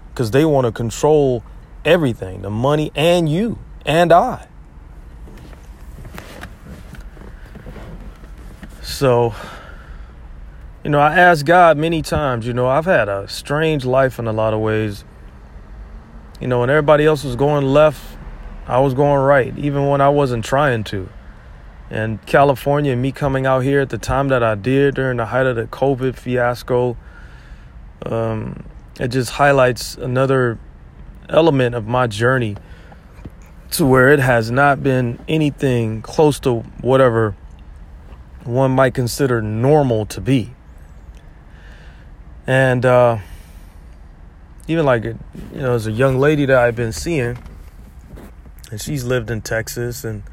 because 0.10 0.32
they 0.32 0.46
want 0.46 0.66
to 0.66 0.72
control 0.72 1.44
everything 1.84 2.42
the 2.42 2.50
money 2.50 2.92
and 2.96 3.30
you 3.30 3.58
and 3.86 4.12
I. 4.12 4.48
So, 8.82 9.34
you 10.84 10.90
know, 10.90 11.00
I 11.00 11.16
asked 11.16 11.46
God 11.46 11.78
many 11.78 12.02
times, 12.02 12.48
you 12.48 12.54
know, 12.54 12.68
I've 12.68 12.86
had 12.86 13.10
a 13.10 13.28
strange 13.28 13.86
life 13.86 14.18
in 14.18 14.28
a 14.28 14.34
lot 14.34 14.54
of 14.54 14.60
ways. 14.60 15.04
You 16.40 16.48
know, 16.48 16.60
when 16.60 16.70
everybody 16.70 17.06
else 17.06 17.24
was 17.24 17.36
going 17.36 17.66
left, 17.66 18.02
I 18.68 18.80
was 18.80 18.94
going 18.94 19.22
right, 19.22 19.58
even 19.58 19.88
when 19.88 20.02
I 20.02 20.10
wasn't 20.10 20.46
trying 20.46 20.84
to. 20.86 21.10
And 21.90 22.24
California, 22.26 22.96
me 22.96 23.12
coming 23.12 23.46
out 23.46 23.62
here 23.62 23.80
at 23.80 23.90
the 23.90 23.98
time 23.98 24.28
that 24.28 24.44
I 24.44 24.56
did 24.56 24.96
during 24.96 25.18
the 25.18 25.26
height 25.28 25.46
of 25.46 25.56
the 25.56 25.66
COVID 25.66 26.16
fiasco, 26.16 26.98
um, 28.06 28.66
it 29.00 29.08
just 29.08 29.32
highlights 29.32 29.96
another 29.96 30.60
element 31.30 31.76
of 31.76 31.88
my 31.88 32.08
journey 32.08 32.58
to 33.72 33.86
where 33.86 34.10
it 34.10 34.20
has 34.20 34.52
not 34.52 34.84
been 34.84 35.20
anything 35.28 36.02
close 36.02 36.40
to 36.42 36.60
whatever 36.82 37.36
one 38.44 38.72
might 38.72 38.94
consider 38.94 39.42
normal 39.42 40.06
to 40.06 40.22
be. 40.22 40.54
And 42.46 42.86
uh, 42.86 43.18
even 44.68 44.86
like, 44.86 45.04
you 45.04 45.18
know, 45.54 45.74
as 45.74 45.88
a 45.88 45.92
young 45.92 46.20
lady 46.20 46.46
that 46.46 46.58
I've 46.58 46.76
been 46.76 46.92
seeing, 46.92 47.38
and 48.70 48.82
she's 48.82 49.04
lived 49.04 49.32
in 49.32 49.42
Texas 49.42 50.04
and 50.04 50.24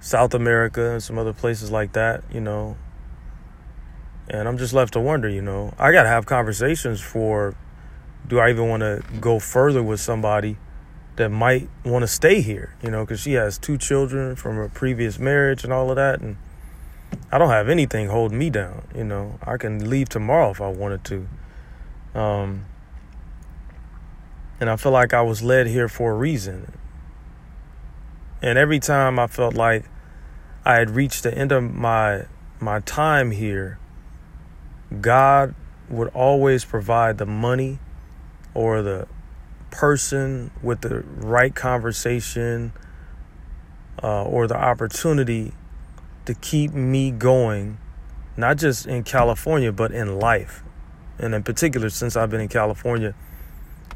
South 0.00 0.34
America 0.34 0.92
and 0.92 1.02
some 1.02 1.18
other 1.18 1.32
places 1.32 1.70
like 1.70 1.92
that, 1.94 2.22
you 2.32 2.40
know, 2.40 2.76
and 4.28 4.48
I'm 4.48 4.56
just 4.56 4.72
left 4.72 4.92
to 4.94 5.00
wonder, 5.00 5.28
you 5.28 5.42
know, 5.42 5.74
I 5.78 5.92
got 5.92 6.04
to 6.04 6.08
have 6.08 6.26
conversations 6.26 7.00
for 7.00 7.54
do 8.26 8.38
I 8.38 8.50
even 8.50 8.68
want 8.68 8.82
to 8.82 9.02
go 9.20 9.38
further 9.38 9.82
with 9.82 10.00
somebody 10.00 10.56
that 11.16 11.28
might 11.28 11.68
want 11.84 12.02
to 12.02 12.06
stay 12.06 12.40
here, 12.40 12.74
you 12.82 12.90
know, 12.90 13.04
because 13.04 13.20
she 13.20 13.32
has 13.34 13.58
two 13.58 13.76
children 13.76 14.34
from 14.36 14.58
a 14.58 14.68
previous 14.68 15.18
marriage 15.18 15.62
and 15.64 15.72
all 15.72 15.90
of 15.90 15.96
that. 15.96 16.20
And 16.20 16.36
I 17.30 17.38
don't 17.38 17.50
have 17.50 17.68
anything 17.68 18.08
holding 18.08 18.38
me 18.38 18.50
down, 18.50 18.86
you 18.94 19.04
know, 19.04 19.38
I 19.42 19.56
can 19.56 19.90
leave 19.90 20.08
tomorrow 20.08 20.50
if 20.50 20.60
I 20.60 20.68
wanted 20.68 21.04
to. 21.04 21.28
Um, 22.18 22.64
and 24.60 24.70
I 24.70 24.76
feel 24.76 24.92
like 24.92 25.12
I 25.12 25.22
was 25.22 25.42
led 25.42 25.66
here 25.66 25.88
for 25.88 26.12
a 26.12 26.14
reason. 26.14 26.72
And 28.42 28.58
every 28.58 28.78
time 28.78 29.18
I 29.18 29.26
felt 29.26 29.54
like 29.54 29.84
I 30.64 30.74
had 30.74 30.90
reached 30.90 31.22
the 31.22 31.36
end 31.36 31.52
of 31.52 31.62
my 31.62 32.26
my 32.60 32.80
time 32.80 33.30
here, 33.30 33.78
God 35.00 35.54
would 35.88 36.08
always 36.08 36.64
provide 36.64 37.18
the 37.18 37.26
money 37.26 37.78
or 38.54 38.82
the 38.82 39.06
person 39.70 40.50
with 40.62 40.80
the 40.80 41.00
right 41.00 41.54
conversation 41.54 42.72
uh, 44.02 44.24
or 44.24 44.46
the 44.46 44.56
opportunity 44.56 45.52
to 46.24 46.34
keep 46.34 46.72
me 46.72 47.10
going, 47.10 47.78
not 48.36 48.56
just 48.56 48.86
in 48.86 49.02
California, 49.02 49.72
but 49.72 49.90
in 49.92 50.18
life. 50.18 50.62
And 51.18 51.34
in 51.34 51.42
particular, 51.42 51.90
since 51.90 52.16
I've 52.16 52.30
been 52.30 52.40
in 52.40 52.48
California, 52.48 53.14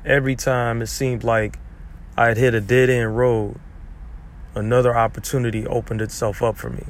every 0.04 0.36
time 0.36 0.82
it 0.82 0.86
seemed 0.86 1.24
like 1.24 1.58
I 2.16 2.28
had 2.28 2.36
hit 2.36 2.54
a 2.54 2.60
dead 2.60 2.90
end 2.90 3.16
road, 3.16 3.60
another 4.54 4.96
opportunity 4.96 5.66
opened 5.66 6.00
itself 6.00 6.42
up 6.42 6.56
for 6.56 6.70
me. 6.70 6.84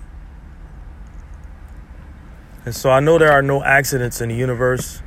And 2.65 2.75
so 2.75 2.91
I 2.91 3.01
know 3.01 3.19
there 3.19 3.33
are 3.33 3.43
no 3.43 3.63
accidents 3.63 4.21
in 4.21 4.29
the 4.29 4.35
universe. 4.35 5.03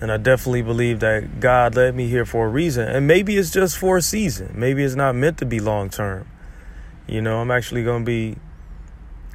And 0.00 0.12
I 0.12 0.16
definitely 0.16 0.62
believe 0.62 1.00
that 1.00 1.40
God 1.40 1.74
led 1.74 1.94
me 1.94 2.06
here 2.06 2.24
for 2.24 2.46
a 2.46 2.48
reason. 2.48 2.88
And 2.88 3.06
maybe 3.06 3.36
it's 3.36 3.50
just 3.50 3.78
for 3.78 3.96
a 3.96 4.02
season. 4.02 4.52
Maybe 4.54 4.84
it's 4.84 4.94
not 4.94 5.14
meant 5.16 5.38
to 5.38 5.46
be 5.46 5.58
long 5.58 5.90
term. 5.90 6.28
You 7.08 7.20
know, 7.20 7.40
I'm 7.40 7.50
actually 7.50 7.82
going 7.82 8.04
to 8.04 8.06
be, 8.06 8.36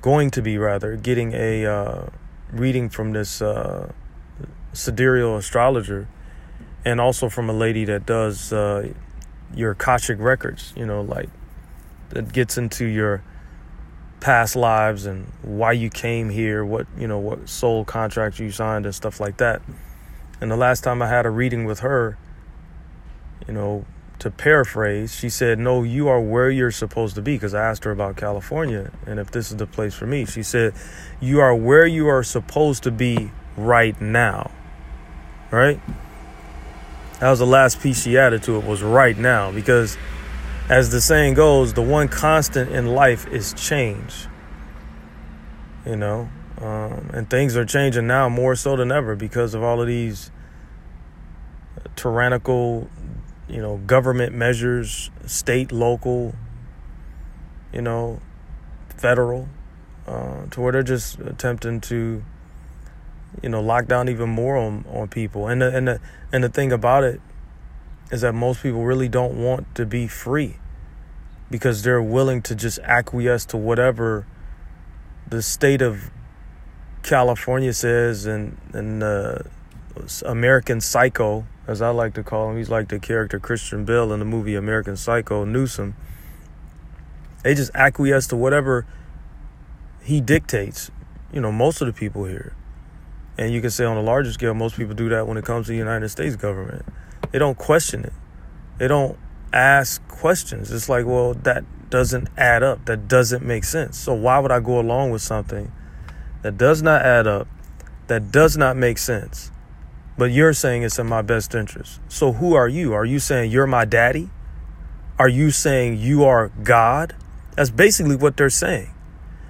going 0.01 0.31
to 0.31 0.41
be 0.41 0.57
rather, 0.57 0.95
getting 0.95 1.33
a 1.33 1.65
uh, 1.65 2.05
reading 2.51 2.88
from 2.88 3.12
this 3.12 3.41
uh, 3.41 3.91
sidereal 4.72 5.36
astrologer 5.38 6.07
and 6.85 6.99
also 6.99 7.29
from 7.29 7.49
a 7.49 7.53
lady 7.53 7.85
that 7.85 8.05
does 8.05 8.51
uh, 8.51 8.89
your 9.55 9.71
Akashic 9.71 10.19
records, 10.19 10.73
you 10.75 10.85
know, 10.85 11.01
like 11.01 11.29
that 12.09 12.31
gets 12.33 12.57
into 12.57 12.85
your 12.85 13.23
past 14.19 14.55
lives 14.55 15.05
and 15.05 15.31
why 15.41 15.71
you 15.71 15.89
came 15.89 16.29
here, 16.29 16.63
what, 16.63 16.87
you 16.97 17.07
know, 17.07 17.19
what 17.19 17.49
soul 17.49 17.83
contract 17.83 18.39
you 18.39 18.51
signed 18.51 18.85
and 18.85 18.95
stuff 18.95 19.19
like 19.19 19.37
that. 19.37 19.61
And 20.39 20.51
the 20.51 20.57
last 20.57 20.83
time 20.83 21.01
I 21.01 21.07
had 21.07 21.25
a 21.25 21.29
reading 21.29 21.65
with 21.65 21.79
her, 21.79 22.17
you 23.47 23.53
know, 23.53 23.85
to 24.19 24.31
paraphrase, 24.31 25.13
she 25.13 25.29
said, 25.29 25.59
No, 25.59 25.83
you 25.83 26.07
are 26.07 26.19
where 26.19 26.49
you're 26.49 26.71
supposed 26.71 27.15
to 27.15 27.21
be. 27.21 27.35
Because 27.35 27.53
I 27.53 27.63
asked 27.63 27.83
her 27.83 27.91
about 27.91 28.15
California 28.15 28.91
and 29.05 29.19
if 29.19 29.31
this 29.31 29.51
is 29.51 29.57
the 29.57 29.67
place 29.67 29.93
for 29.93 30.07
me. 30.07 30.25
She 30.25 30.43
said, 30.43 30.73
You 31.19 31.39
are 31.41 31.53
where 31.53 31.85
you 31.85 32.07
are 32.07 32.23
supposed 32.23 32.83
to 32.83 32.91
be 32.91 33.31
right 33.57 33.99
now. 33.99 34.51
Right? 35.51 35.79
That 37.20 37.29
was 37.29 37.39
the 37.39 37.46
last 37.46 37.82
piece 37.82 38.03
she 38.03 38.17
added 38.17 38.43
to 38.43 38.58
it 38.58 38.65
was 38.65 38.82
right 38.82 39.17
now. 39.17 39.51
Because 39.51 39.98
as 40.70 40.91
the 40.91 41.01
saying 41.01 41.36
goes, 41.36 41.74
the 41.74 41.82
one 41.82 42.08
constant 42.08 42.72
in 42.72 42.88
life 42.88 43.27
is 43.27 43.53
change. 43.53 44.27
You 45.86 45.98
know, 45.98 46.29
um, 46.62 47.10
and 47.13 47.29
things 47.29 47.58
are 47.58 47.65
changing 47.65 48.08
now 48.08 48.29
more 48.29 48.55
so 48.55 48.75
than 48.75 48.91
ever 48.91 49.15
because 49.15 49.53
of 49.53 49.63
all 49.63 49.82
of 49.82 49.88
these 49.88 50.32
tyrannical 51.96 52.89
you 53.48 53.62
know, 53.62 53.77
government 53.77 54.34
measures, 54.34 55.12
state, 55.25 55.72
local, 55.72 56.34
you 57.72 57.82
know, 57.82 58.20
federal, 58.98 59.48
uh, 60.08 60.46
to 60.48 60.62
where 60.62 60.72
they're 60.72 60.84
just 60.84 61.20
attempting 61.20 61.82
to, 61.82 62.24
you 63.41 63.49
know, 63.49 63.61
lock 63.61 63.87
down 63.87 64.09
even 64.09 64.29
more 64.29 64.57
on, 64.57 64.85
on 64.89 65.07
people. 65.07 65.47
And 65.47 65.61
the, 65.61 65.75
and 65.75 65.87
the 65.87 65.99
and 66.31 66.43
the 66.43 66.49
thing 66.49 66.71
about 66.71 67.03
it 67.03 67.21
is 68.11 68.21
that 68.21 68.33
most 68.33 68.61
people 68.61 68.83
really 68.83 69.09
don't 69.09 69.35
want 69.35 69.73
to 69.75 69.85
be 69.85 70.07
free 70.07 70.57
because 71.49 71.83
they're 71.83 72.01
willing 72.01 72.41
to 72.43 72.55
just 72.55 72.79
acquiesce 72.79 73.45
to 73.45 73.57
whatever 73.57 74.25
the 75.27 75.41
state 75.41 75.81
of 75.81 76.11
California 77.01 77.73
says 77.73 78.25
and 78.25 78.57
and 78.73 79.03
uh, 79.03 79.39
American 80.25 80.81
Psycho 80.81 81.45
as 81.67 81.81
I 81.81 81.89
like 81.89 82.13
to 82.15 82.23
call 82.23 82.49
him. 82.49 82.57
He's 82.57 82.69
like 82.69 82.89
the 82.89 82.99
character 82.99 83.39
Christian 83.39 83.85
Bale 83.85 84.11
in 84.13 84.19
the 84.19 84.25
movie 84.25 84.55
American 84.55 84.97
Psycho, 84.97 85.45
Newsom. 85.45 85.95
They 87.43 87.55
just 87.55 87.71
acquiesce 87.73 88.27
to 88.27 88.35
whatever 88.35 88.85
he 90.03 90.21
dictates. 90.21 90.91
You 91.31 91.41
know, 91.41 91.51
most 91.51 91.81
of 91.81 91.87
the 91.87 91.93
people 91.93 92.25
here. 92.25 92.55
And 93.37 93.51
you 93.51 93.61
can 93.61 93.71
say 93.71 93.85
on 93.85 93.97
a 93.97 94.01
larger 94.01 94.31
scale, 94.31 94.53
most 94.53 94.77
people 94.77 94.93
do 94.93 95.09
that 95.09 95.27
when 95.27 95.37
it 95.37 95.45
comes 95.45 95.65
to 95.67 95.71
the 95.71 95.77
United 95.77 96.09
States 96.09 96.35
government. 96.35 96.85
They 97.31 97.39
don't 97.39 97.57
question 97.57 98.05
it. 98.05 98.13
They 98.77 98.87
don't 98.87 99.17
ask 99.51 100.05
questions. 100.07 100.71
It's 100.71 100.89
like, 100.89 101.05
well, 101.05 101.33
that 101.33 101.63
doesn't 101.89 102.29
add 102.37 102.63
up. 102.63 102.85
That 102.85 103.07
doesn't 103.07 103.43
make 103.43 103.63
sense. 103.63 103.97
So 103.97 104.13
why 104.13 104.39
would 104.39 104.51
I 104.51 104.59
go 104.59 104.79
along 104.79 105.11
with 105.11 105.21
something 105.21 105.71
that 106.41 106.57
does 106.57 106.81
not 106.81 107.01
add 107.01 107.27
up, 107.27 107.47
that 108.07 108.31
does 108.31 108.57
not 108.57 108.77
make 108.77 108.97
sense? 108.97 109.51
But 110.17 110.25
you're 110.25 110.53
saying 110.53 110.83
it's 110.83 110.99
in 110.99 111.07
my 111.07 111.23
best 111.23 111.55
interest. 111.55 111.99
So 112.07 112.33
who 112.33 112.53
are 112.53 112.67
you? 112.67 112.93
Are 112.93 113.05
you 113.05 113.17
saying 113.19 113.51
you're 113.51 113.65
my 113.65 113.85
daddy? 113.85 114.29
Are 115.17 115.29
you 115.29 115.49
saying 115.49 115.97
you 115.97 116.23
are 116.23 116.49
God? 116.49 117.15
That's 117.55 117.71
basically 117.71 118.15
what 118.15 118.37
they're 118.37 118.49
saying. 118.49 118.93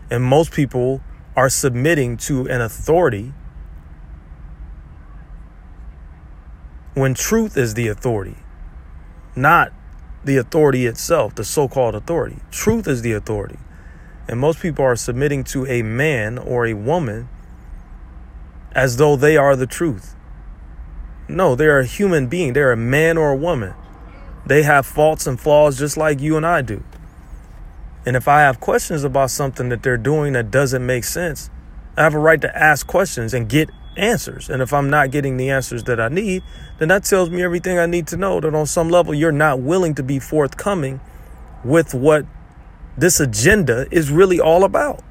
And 0.09 0.23
most 0.23 0.51
people 0.51 1.01
are 1.35 1.49
submitting 1.49 2.15
to 2.17 2.47
an 2.47 2.61
authority 2.61 3.33
when 6.93 7.13
truth 7.13 7.57
is 7.57 7.73
the 7.73 7.87
authority, 7.87 8.37
not 9.35 9.73
the 10.23 10.37
authority 10.37 10.85
itself, 10.85 11.35
the 11.35 11.43
so 11.43 11.67
called 11.67 11.95
authority. 11.95 12.37
Truth 12.51 12.87
is 12.87 13.01
the 13.01 13.13
authority. 13.13 13.57
And 14.27 14.39
most 14.39 14.61
people 14.61 14.85
are 14.85 14.95
submitting 14.95 15.43
to 15.45 15.65
a 15.65 15.81
man 15.81 16.37
or 16.37 16.65
a 16.65 16.73
woman 16.73 17.27
as 18.73 18.97
though 18.97 19.15
they 19.15 19.37
are 19.37 19.55
the 19.55 19.67
truth. 19.67 20.15
No, 21.27 21.55
they're 21.55 21.79
a 21.79 21.85
human 21.85 22.27
being. 22.27 22.53
They're 22.53 22.71
a 22.71 22.77
man 22.77 23.17
or 23.17 23.31
a 23.31 23.35
woman. 23.35 23.73
They 24.45 24.63
have 24.63 24.85
faults 24.85 25.25
and 25.25 25.39
flaws 25.39 25.77
just 25.77 25.97
like 25.97 26.19
you 26.19 26.37
and 26.37 26.45
I 26.45 26.61
do. 26.61 26.83
And 28.05 28.15
if 28.15 28.27
I 28.27 28.41
have 28.41 28.59
questions 28.59 29.03
about 29.03 29.31
something 29.31 29.69
that 29.69 29.83
they're 29.83 29.97
doing 29.97 30.33
that 30.33 30.51
doesn't 30.51 30.85
make 30.85 31.05
sense, 31.05 31.49
I 31.97 32.03
have 32.03 32.13
a 32.13 32.19
right 32.19 32.41
to 32.41 32.57
ask 32.57 32.85
questions 32.85 33.33
and 33.33 33.47
get 33.47 33.69
answers. 33.97 34.49
And 34.49 34.61
if 34.61 34.73
I'm 34.73 34.89
not 34.89 35.11
getting 35.11 35.37
the 35.37 35.49
answers 35.49 35.83
that 35.85 35.99
I 35.99 36.09
need, 36.09 36.43
then 36.79 36.87
that 36.89 37.03
tells 37.03 37.29
me 37.29 37.43
everything 37.43 37.77
I 37.77 37.85
need 37.85 38.07
to 38.07 38.17
know 38.17 38.39
that 38.39 38.53
on 38.53 38.65
some 38.65 38.89
level 38.89 39.13
you're 39.13 39.31
not 39.31 39.59
willing 39.59 39.95
to 39.95 40.03
be 40.03 40.19
forthcoming 40.19 40.99
with 41.63 41.93
what 41.93 42.25
this 42.97 43.19
agenda 43.19 43.87
is 43.91 44.11
really 44.11 44.39
all 44.39 44.63
about. 44.63 45.03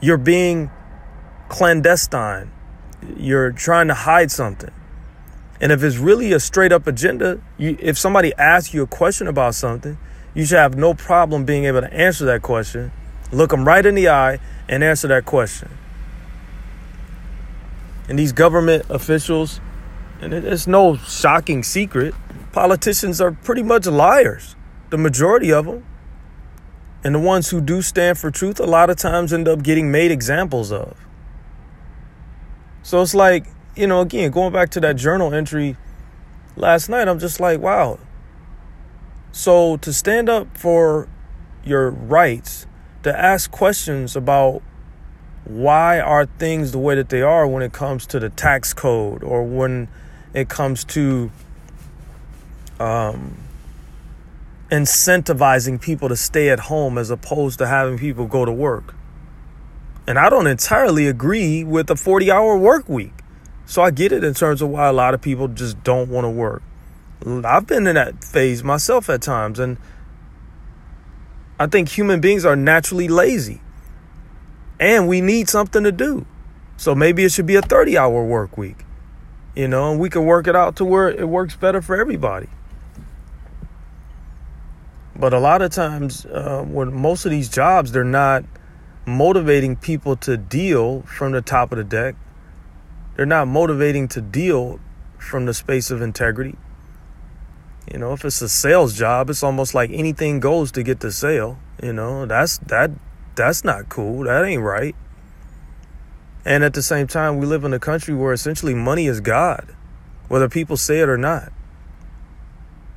You're 0.00 0.18
being 0.18 0.70
clandestine. 1.48 2.50
You're 3.16 3.52
trying 3.52 3.88
to 3.88 3.94
hide 3.94 4.30
something. 4.30 4.72
And 5.60 5.72
if 5.72 5.82
it's 5.82 5.96
really 5.96 6.32
a 6.32 6.40
straight 6.40 6.72
up 6.72 6.86
agenda, 6.86 7.40
you, 7.56 7.76
if 7.80 7.96
somebody 7.96 8.34
asks 8.34 8.74
you 8.74 8.82
a 8.82 8.86
question 8.86 9.26
about 9.26 9.54
something, 9.54 9.98
you 10.34 10.44
should 10.44 10.58
have 10.58 10.76
no 10.76 10.92
problem 10.92 11.44
being 11.44 11.64
able 11.64 11.80
to 11.80 11.92
answer 11.92 12.26
that 12.26 12.42
question, 12.42 12.92
look 13.32 13.50
them 13.50 13.64
right 13.64 13.84
in 13.84 13.94
the 13.94 14.08
eye, 14.08 14.38
and 14.68 14.84
answer 14.84 15.08
that 15.08 15.24
question. 15.24 15.70
And 18.08 18.18
these 18.18 18.32
government 18.32 18.86
officials, 18.88 19.60
and 20.20 20.32
it's 20.32 20.66
no 20.66 20.96
shocking 20.96 21.62
secret, 21.62 22.14
politicians 22.52 23.20
are 23.20 23.32
pretty 23.32 23.62
much 23.62 23.86
liars, 23.86 24.56
the 24.90 24.98
majority 24.98 25.52
of 25.52 25.66
them. 25.66 25.84
And 27.04 27.14
the 27.14 27.20
ones 27.20 27.50
who 27.50 27.60
do 27.60 27.82
stand 27.82 28.18
for 28.18 28.30
truth, 28.30 28.58
a 28.58 28.66
lot 28.66 28.90
of 28.90 28.96
times 28.96 29.32
end 29.32 29.46
up 29.46 29.62
getting 29.62 29.90
made 29.92 30.10
examples 30.10 30.72
of. 30.72 30.96
So 32.82 33.02
it's 33.02 33.14
like, 33.14 33.46
you 33.76 33.86
know, 33.86 34.00
again, 34.00 34.30
going 34.30 34.52
back 34.52 34.70
to 34.70 34.80
that 34.80 34.96
journal 34.96 35.34
entry 35.34 35.76
last 36.56 36.88
night, 36.88 37.08
I'm 37.08 37.18
just 37.18 37.38
like, 37.38 37.60
wow. 37.60 37.98
So 39.32 39.76
to 39.78 39.92
stand 39.92 40.28
up 40.28 40.56
for 40.56 41.08
your 41.64 41.90
rights, 41.90 42.66
to 43.02 43.16
ask 43.16 43.50
questions 43.50 44.16
about 44.16 44.62
why 45.46 46.00
are 46.00 46.26
things 46.26 46.72
the 46.72 46.78
way 46.78 46.96
that 46.96 47.08
they 47.08 47.22
are 47.22 47.46
when 47.46 47.62
it 47.62 47.72
comes 47.72 48.06
to 48.08 48.18
the 48.18 48.30
tax 48.30 48.74
code 48.74 49.22
or 49.22 49.44
when 49.44 49.88
it 50.34 50.48
comes 50.48 50.84
to 50.84 51.30
um, 52.80 53.36
incentivizing 54.70 55.80
people 55.80 56.08
to 56.08 56.16
stay 56.16 56.48
at 56.50 56.58
home 56.60 56.98
as 56.98 57.10
opposed 57.10 57.58
to 57.58 57.66
having 57.66 57.96
people 57.96 58.26
go 58.26 58.44
to 58.44 58.52
work. 58.52 58.94
And 60.08 60.18
I 60.18 60.28
don't 60.28 60.46
entirely 60.46 61.06
agree 61.06 61.62
with 61.62 61.90
a 61.90 61.96
40 61.96 62.30
hour 62.30 62.56
work 62.56 62.88
week. 62.88 63.12
So 63.66 63.82
I 63.82 63.90
get 63.90 64.12
it 64.12 64.24
in 64.24 64.34
terms 64.34 64.62
of 64.62 64.68
why 64.68 64.88
a 64.88 64.92
lot 64.92 65.14
of 65.14 65.20
people 65.20 65.48
just 65.48 65.82
don't 65.82 66.08
want 66.08 66.24
to 66.24 66.30
work. 66.30 66.62
I've 67.24 67.66
been 67.66 67.86
in 67.86 67.94
that 67.94 68.22
phase 68.22 68.62
myself 68.62 69.08
at 69.08 69.22
times, 69.22 69.58
and 69.58 69.78
I 71.58 71.66
think 71.66 71.88
human 71.88 72.20
beings 72.20 72.44
are 72.44 72.54
naturally 72.54 73.08
lazy. 73.08 73.60
And 74.78 75.08
we 75.08 75.20
need 75.20 75.48
something 75.48 75.84
to 75.84 75.92
do. 75.92 76.26
So 76.76 76.94
maybe 76.94 77.24
it 77.24 77.32
should 77.32 77.46
be 77.46 77.56
a 77.56 77.62
30 77.62 77.96
hour 77.96 78.24
work 78.24 78.58
week, 78.58 78.84
you 79.54 79.68
know, 79.68 79.90
and 79.90 80.00
we 80.00 80.10
can 80.10 80.24
work 80.26 80.46
it 80.46 80.54
out 80.54 80.76
to 80.76 80.84
where 80.84 81.08
it 81.08 81.28
works 81.28 81.56
better 81.56 81.80
for 81.80 81.98
everybody. 81.98 82.48
But 85.14 85.32
a 85.32 85.38
lot 85.38 85.62
of 85.62 85.70
times, 85.70 86.26
uh, 86.26 86.62
when 86.68 86.92
most 86.92 87.24
of 87.24 87.30
these 87.30 87.48
jobs, 87.48 87.92
they're 87.92 88.04
not 88.04 88.44
motivating 89.06 89.76
people 89.76 90.16
to 90.16 90.36
deal 90.36 91.02
from 91.02 91.32
the 91.32 91.40
top 91.40 91.72
of 91.72 91.78
the 91.78 91.84
deck 91.84 92.16
they're 93.16 93.24
not 93.24 93.48
motivating 93.48 94.08
to 94.08 94.20
deal 94.20 94.78
from 95.18 95.46
the 95.46 95.54
space 95.54 95.90
of 95.90 96.02
integrity. 96.02 96.56
You 97.90 97.98
know, 97.98 98.12
if 98.12 98.24
it's 98.24 98.42
a 98.42 98.48
sales 98.48 98.96
job, 98.96 99.30
it's 99.30 99.42
almost 99.42 99.74
like 99.74 99.90
anything 99.90 100.38
goes 100.38 100.70
to 100.72 100.82
get 100.82 101.00
the 101.00 101.10
sale. 101.10 101.58
You 101.82 101.94
know, 101.94 102.26
that's 102.26 102.58
that 102.58 102.90
that's 103.36 103.64
not 103.64 103.88
cool. 103.88 104.24
That 104.24 104.44
ain't 104.44 104.62
right. 104.62 104.94
And 106.44 106.64
at 106.64 106.74
the 106.74 106.82
same 106.82 107.06
time, 107.06 107.38
we 107.38 107.46
live 107.46 107.64
in 107.64 107.72
a 107.72 107.78
country 107.78 108.14
where 108.14 108.32
essentially 108.32 108.74
money 108.74 109.06
is 109.06 109.20
God, 109.20 109.74
whether 110.28 110.48
people 110.48 110.76
say 110.76 111.00
it 111.00 111.08
or 111.08 111.18
not. 111.18 111.52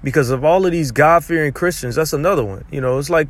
Because 0.03 0.29
of 0.29 0.45
all 0.45 0.65
of 0.65 0.71
these 0.71 0.91
God 0.91 1.25
fearing 1.25 1.51
Christians, 1.51 1.95
that's 1.95 2.13
another 2.13 2.45
one. 2.45 2.65
You 2.71 2.79
know, 2.79 2.99
it's 2.99 3.09
like 3.09 3.27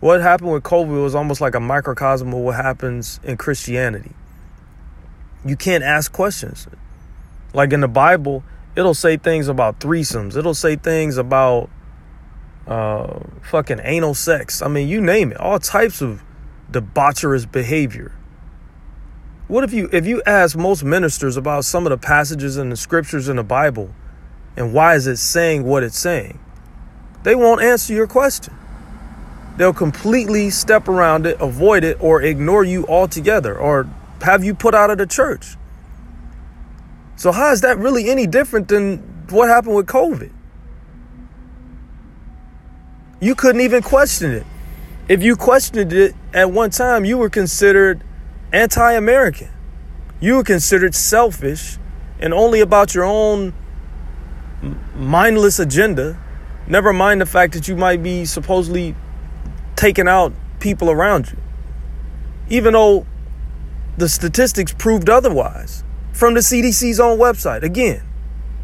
what 0.00 0.20
happened 0.20 0.52
with 0.52 0.62
COVID 0.62 1.02
was 1.02 1.14
almost 1.14 1.40
like 1.40 1.54
a 1.54 1.60
microcosm 1.60 2.34
of 2.34 2.40
what 2.40 2.56
happens 2.56 3.18
in 3.24 3.36
Christianity 3.36 4.12
you 5.44 5.56
can't 5.56 5.84
ask 5.84 6.12
questions. 6.12 6.66
Like 7.52 7.72
in 7.72 7.80
the 7.80 7.88
Bible, 7.88 8.44
it'll 8.76 8.94
say 8.94 9.16
things 9.16 9.48
about 9.48 9.80
threesomes. 9.80 10.36
It'll 10.36 10.54
say 10.54 10.76
things 10.76 11.16
about 11.18 11.68
uh, 12.66 13.20
fucking 13.42 13.80
anal 13.82 14.14
sex. 14.14 14.62
I 14.62 14.68
mean, 14.68 14.88
you 14.88 15.00
name 15.00 15.32
it. 15.32 15.38
All 15.38 15.58
types 15.58 16.00
of 16.00 16.22
debaucherous 16.72 17.50
behavior. 17.50 18.12
What 19.48 19.64
if 19.64 19.72
you 19.72 19.88
if 19.92 20.06
you 20.06 20.22
ask 20.26 20.56
most 20.56 20.82
ministers 20.84 21.36
about 21.36 21.64
some 21.64 21.86
of 21.86 21.90
the 21.90 21.98
passages 21.98 22.56
in 22.56 22.70
the 22.70 22.76
scriptures 22.76 23.28
in 23.28 23.36
the 23.36 23.44
Bible 23.44 23.94
And 24.56 24.74
why 24.74 24.94
is 24.94 25.06
it 25.06 25.16
saying 25.16 25.64
what 25.64 25.82
it's 25.82 25.98
saying? 25.98 26.38
They 27.22 27.34
won't 27.34 27.62
answer 27.62 27.92
your 27.94 28.06
question. 28.06 28.54
They'll 29.56 29.72
completely 29.72 30.50
step 30.50 30.88
around 30.88 31.26
it, 31.26 31.40
avoid 31.40 31.84
it, 31.84 31.98
or 32.00 32.22
ignore 32.22 32.64
you 32.64 32.86
altogether, 32.86 33.56
or 33.56 33.88
have 34.22 34.44
you 34.44 34.54
put 34.54 34.74
out 34.74 34.90
of 34.90 34.98
the 34.98 35.06
church. 35.06 35.56
So, 37.16 37.32
how 37.32 37.52
is 37.52 37.60
that 37.60 37.78
really 37.78 38.10
any 38.10 38.26
different 38.26 38.68
than 38.68 38.98
what 39.30 39.48
happened 39.48 39.76
with 39.76 39.86
COVID? 39.86 40.32
You 43.20 43.34
couldn't 43.34 43.60
even 43.60 43.82
question 43.82 44.32
it. 44.32 44.46
If 45.12 45.22
you 45.22 45.36
questioned 45.36 45.92
it 45.92 46.14
at 46.32 46.50
one 46.52 46.70
time, 46.70 47.04
you 47.04 47.18
were 47.18 47.28
considered 47.28 48.02
anti 48.50 48.92
American. 48.94 49.50
You 50.20 50.36
were 50.36 50.42
considered 50.42 50.94
selfish 50.94 51.76
and 52.18 52.32
only 52.32 52.60
about 52.60 52.94
your 52.94 53.04
own 53.04 53.52
mindless 54.96 55.58
agenda. 55.58 56.18
Never 56.66 56.94
mind 56.94 57.20
the 57.20 57.26
fact 57.26 57.52
that 57.52 57.68
you 57.68 57.76
might 57.76 58.02
be 58.02 58.24
supposedly 58.24 58.94
taking 59.76 60.08
out 60.08 60.32
people 60.60 60.90
around 60.90 61.30
you. 61.30 61.36
Even 62.48 62.72
though 62.72 63.06
the 63.98 64.08
statistics 64.08 64.72
proved 64.72 65.10
otherwise 65.10 65.84
from 66.14 66.32
the 66.32 66.40
CDC's 66.40 66.98
own 66.98 67.18
website. 67.18 67.62
Again, 67.62 68.02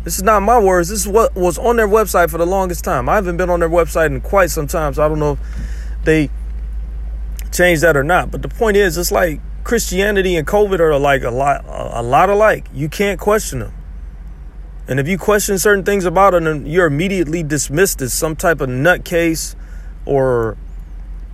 this 0.05 0.17
is 0.17 0.23
not 0.23 0.41
my 0.41 0.59
words. 0.59 0.89
This 0.89 1.01
is 1.01 1.09
what 1.09 1.35
was 1.35 1.59
on 1.59 1.77
their 1.77 1.87
website 1.87 2.31
for 2.31 2.39
the 2.39 2.47
longest 2.47 2.85
time. 2.85 3.07
I 3.07 3.17
haven't 3.17 3.37
been 3.37 3.51
on 3.51 3.61
their 3.61 3.69
website 3.69 4.07
in 4.07 4.23
quite 4.23 4.51
some 4.51 4.67
time, 4.67 4.95
so 4.95 5.05
I 5.05 5.09
don't 5.09 5.19
know 5.19 5.33
if 5.33 6.05
they 6.05 6.31
changed 7.53 7.83
that 7.83 7.97
or 7.97 8.05
not. 8.05 8.31
But 8.31 8.43
the 8.43 8.49
point 8.49 8.77
is, 8.77 8.97
it's 8.97 9.13
like 9.13 9.41
Christianity 9.65 10.37
and 10.37 10.47
COVID 10.47 10.81
are 10.81 10.99
like 10.99 11.23
a 11.23 11.31
lot, 11.31 11.65
a 11.67 12.03
lot 12.03 12.31
alike. 12.31 12.67
You 12.73 12.89
can't 12.89 13.19
question 13.21 13.61
them. 13.61 13.75
And 14.87 14.99
if 14.99 15.07
you 15.07 15.19
question 15.19 15.59
certain 15.59 15.85
things 15.85 16.07
about 16.07 16.33
them, 16.33 16.65
you're 16.65 16.87
immediately 16.87 17.43
dismissed 17.43 18.01
as 18.01 18.15
some 18.15 18.35
type 18.35 18.63
of 18.63 18.71
nutcase 18.71 19.55
or 20.07 20.57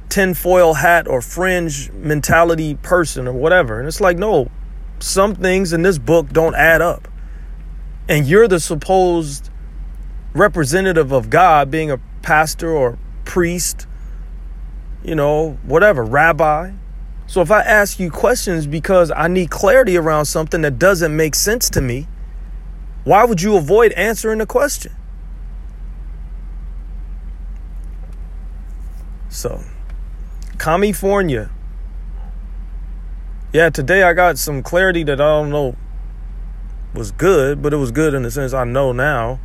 tinfoil 0.08 0.74
hat 0.74 1.06
or 1.06 1.20
fringe 1.20 1.90
mentality 1.92 2.74
person 2.74 3.28
or 3.28 3.32
whatever. 3.32 3.78
And 3.78 3.86
it's 3.86 4.00
like, 4.00 4.18
no, 4.18 4.50
some 4.98 5.36
things 5.36 5.72
in 5.72 5.82
this 5.82 5.98
book 5.98 6.30
don't 6.30 6.54
add 6.54 6.82
up. 6.82 7.06
And 8.08 8.26
you're 8.26 8.48
the 8.48 8.60
supposed 8.60 9.50
representative 10.34 11.12
of 11.12 11.30
God, 11.30 11.70
being 11.70 11.90
a 11.90 11.98
pastor 12.22 12.70
or 12.70 12.98
priest, 13.24 13.86
you 15.04 15.14
know, 15.14 15.58
whatever, 15.62 16.02
rabbi. 16.02 16.72
So 17.26 17.40
if 17.40 17.50
I 17.50 17.60
ask 17.60 18.00
you 18.00 18.10
questions 18.10 18.66
because 18.66 19.10
I 19.10 19.28
need 19.28 19.50
clarity 19.50 19.96
around 19.96 20.24
something 20.24 20.62
that 20.62 20.78
doesn't 20.78 21.14
make 21.14 21.34
sense 21.34 21.70
to 21.70 21.80
me, 21.80 22.08
why 23.04 23.24
would 23.24 23.42
you 23.42 23.56
avoid 23.56 23.92
answering 23.92 24.38
the 24.38 24.46
question? 24.46 24.92
So, 29.28 29.62
California. 30.58 31.50
Yeah, 33.52 33.70
today 33.70 34.02
I 34.02 34.14
got 34.14 34.38
some 34.38 34.62
clarity 34.62 35.04
that 35.04 35.20
I 35.20 35.24
don't 35.24 35.50
know 35.50 35.76
was 36.94 37.10
good, 37.10 37.60
but 37.60 37.72
it 37.72 37.76
was 37.76 37.90
good 37.90 38.14
in 38.14 38.22
the 38.22 38.30
sense 38.30 38.52
I 38.52 38.64
know 38.64 38.92
now. 38.92 39.40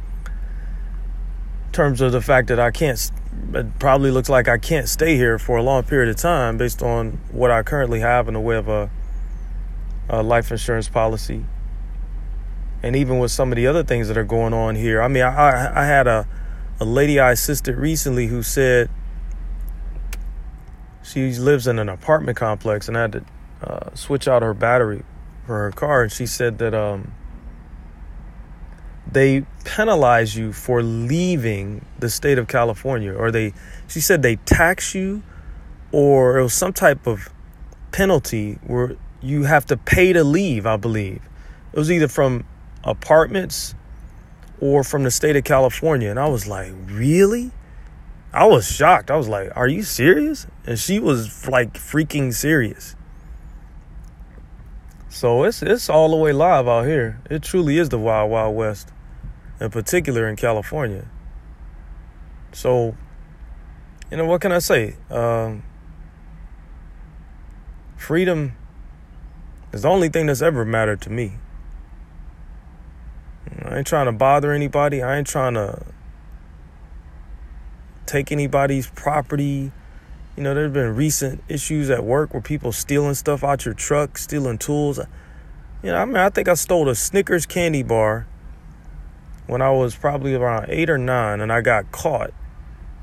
In 1.66 1.72
terms 1.72 2.02
of 2.02 2.12
the 2.12 2.22
fact 2.22 2.48
that 2.48 2.60
I 2.60 2.72
can't, 2.72 3.12
it 3.54 3.80
probably 3.80 4.12
looks 4.12 4.30
like 4.30 4.48
I 4.48 4.58
can't 4.58 4.88
stay 4.88 5.16
here 5.16 5.40
for 5.40 5.58
a 5.58 5.64
long 5.64 5.84
period 5.84 6.10
of 6.10 6.16
time 6.16 6.58
based 6.58 6.82
on 6.82 7.20
what 7.32 7.52
I 7.52 7.64
currently 7.64 8.00
have 8.00 8.28
in 8.28 8.34
the 8.36 8.40
way 8.40 8.56
of 8.56 8.68
a, 8.68 8.90
a 10.08 10.22
life 10.22 10.52
insurance 10.52 10.88
policy. 10.88 11.46
And 12.82 12.96
even 12.96 13.20
with 13.20 13.32
some 13.32 13.52
of 13.52 13.56
the 13.56 13.68
other 13.68 13.84
things 13.84 14.08
that 14.08 14.18
are 14.18 14.24
going 14.24 14.54
on 14.54 14.76
here, 14.76 15.02
I 15.02 15.08
mean, 15.08 15.24
I, 15.24 15.82
I, 15.82 15.86
had 15.86 16.08
a, 16.08 16.28
a 16.80 16.86
lady 16.86 17.20
I 17.20 17.32
assisted 17.32 17.76
recently 17.76 18.28
who 18.28 18.42
said 18.42 18.90
she 21.04 21.32
lives 21.34 21.68
in 21.68 21.80
an 21.80 21.90
apartment 21.90 22.38
complex 22.38 22.88
and 22.88 22.98
I 22.98 23.02
had 23.02 23.12
to 23.12 23.26
uh, 23.64 23.96
switch 23.96 24.28
out 24.28 24.42
her 24.42 24.54
battery 24.54 25.04
for 25.46 25.58
her 25.60 25.72
car. 25.72 26.04
And 26.04 26.12
she 26.12 26.26
said 26.26 26.60
that 26.60 26.74
um, 26.74 27.14
they 29.14 29.46
penalize 29.64 30.36
you 30.36 30.54
for 30.54 30.82
leaving 30.84 31.86
the 32.00 32.10
state 32.10 32.38
of 32.38 32.48
California, 32.48 33.14
or 33.14 33.32
they, 33.32 33.54
she 33.88 34.00
said 34.00 34.22
they 34.22 34.38
tax 34.38 34.94
you, 34.96 35.24
or 35.92 36.38
it 36.38 36.44
was 36.44 36.54
some 36.54 36.74
type 36.74 37.08
of 37.08 37.30
penalty 37.92 38.60
where 38.66 38.96
you 39.22 39.44
have 39.44 39.66
to 39.66 39.78
pay 39.78 40.14
to 40.14 40.24
leave, 40.24 40.66
I 40.66 40.78
believe. 40.78 41.22
It 41.74 41.80
was 41.80 41.92
either 41.92 42.08
from 42.08 42.46
apartments 42.84 43.76
or 44.60 44.84
from 44.84 45.04
the 45.04 45.12
state 45.12 45.36
of 45.36 45.44
California. 45.44 46.10
And 46.10 46.20
I 46.20 46.28
was 46.28 46.48
like, 46.48 46.74
really? 46.86 47.52
I 48.32 48.46
was 48.46 48.70
shocked. 48.70 49.10
I 49.10 49.16
was 49.16 49.28
like, 49.28 49.52
"Are 49.56 49.68
you 49.68 49.82
serious?" 49.82 50.46
And 50.66 50.78
she 50.78 51.00
was 51.00 51.48
like 51.48 51.74
freaking 51.74 52.32
serious. 52.32 52.96
So 55.10 55.44
it's 55.44 55.64
it's 55.64 55.90
all 55.90 56.12
the 56.12 56.16
way 56.16 56.32
live 56.32 56.68
out 56.68 56.86
here. 56.86 57.20
It 57.30 57.42
truly 57.42 57.80
is 57.80 57.90
the 57.90 57.98
wild 57.98 58.30
wild 58.30 58.56
west, 58.56 58.92
in 59.60 59.70
particular 59.70 60.28
in 60.28 60.36
California. 60.36 61.06
So, 62.52 62.96
you 64.10 64.18
know, 64.18 64.26
what 64.26 64.42
can 64.42 64.52
I 64.52 64.60
say? 64.60 64.96
Um, 65.10 65.64
freedom 67.98 68.54
is 69.72 69.84
the 69.84 69.90
only 69.90 70.10
thing 70.10 70.26
that's 70.28 70.42
ever 70.42 70.66
mattered 70.66 71.02
to 71.02 71.10
me. 71.10 71.34
I 73.66 73.78
ain't 73.78 73.88
trying 73.88 74.06
to 74.06 74.12
bother 74.12 74.52
anybody. 74.52 75.02
I 75.02 75.18
ain't 75.18 75.28
trying 75.28 75.54
to 75.56 75.86
take 78.06 78.32
anybody's 78.32 78.88
property. 78.88 79.72
You 80.36 80.44
know, 80.44 80.54
there's 80.54 80.72
been 80.72 80.96
recent 80.96 81.44
issues 81.50 81.90
at 81.90 82.04
work 82.04 82.34
where 82.34 82.42
people 82.42 82.72
stealing 82.72 83.14
stuff 83.14 83.44
out 83.44 83.66
your 83.66 83.74
truck, 83.74 84.18
stealing 84.18 84.58
tools. 84.58 85.00
You 85.84 85.92
know, 85.92 85.98
I 85.98 86.06
mean, 86.06 86.18
I 86.18 86.30
think 86.30 86.48
I 86.48 86.54
stole 86.54 86.90
a 86.90 86.96
Snickers 86.96 87.46
candy 87.46 87.84
bar 87.84 88.26
when 89.50 89.64
I 89.64 89.72
was 89.72 89.96
probably 89.96 90.36
around 90.36 90.68
eight 90.70 90.92
or 90.92 91.00
nine, 91.00 91.42
and 91.42 91.52
I 91.52 91.62
got 91.62 91.92
caught. 91.92 92.32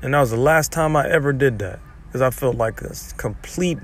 And 0.01 0.13
that 0.13 0.21
was 0.21 0.31
the 0.31 0.37
last 0.37 0.71
time 0.71 0.95
I 0.95 1.05
ever 1.09 1.33
did 1.33 1.59
that 1.59 1.81
because 2.05 2.21
I 2.21 2.29
felt 2.29 2.55
like 2.55 2.81
a 2.81 2.95
complete 3.17 3.79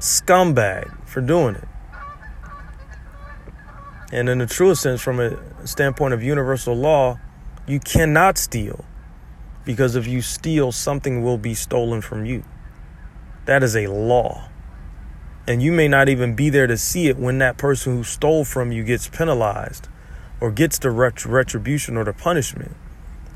scumbag 0.00 1.06
for 1.06 1.20
doing 1.20 1.54
it. 1.54 1.68
And 4.12 4.28
in 4.28 4.38
the 4.38 4.46
truest 4.46 4.82
sense, 4.82 5.00
from 5.00 5.20
a 5.20 5.38
standpoint 5.64 6.12
of 6.12 6.24
universal 6.24 6.74
law, 6.74 7.20
you 7.68 7.78
cannot 7.78 8.36
steal 8.36 8.84
because 9.64 9.94
if 9.94 10.08
you 10.08 10.22
steal, 10.22 10.72
something 10.72 11.22
will 11.22 11.38
be 11.38 11.54
stolen 11.54 12.00
from 12.00 12.24
you. 12.24 12.42
That 13.44 13.62
is 13.62 13.76
a 13.76 13.86
law. 13.86 14.48
And 15.46 15.62
you 15.62 15.70
may 15.70 15.86
not 15.86 16.08
even 16.08 16.34
be 16.34 16.50
there 16.50 16.66
to 16.66 16.76
see 16.76 17.06
it 17.06 17.16
when 17.16 17.38
that 17.38 17.58
person 17.58 17.96
who 17.96 18.02
stole 18.02 18.44
from 18.44 18.72
you 18.72 18.82
gets 18.82 19.06
penalized 19.08 19.88
or 20.40 20.50
gets 20.50 20.78
the 20.78 20.90
ret- 20.90 21.24
retribution 21.24 21.96
or 21.96 22.04
the 22.04 22.12
punishment. 22.12 22.76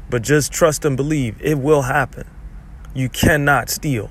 But 0.09 0.23
just 0.23 0.53
trust 0.53 0.85
and 0.85 0.97
believe 0.97 1.37
it 1.41 1.59
will 1.59 1.83
happen. 1.83 2.29
You 2.95 3.09
cannot 3.09 3.71
steal. 3.71 4.11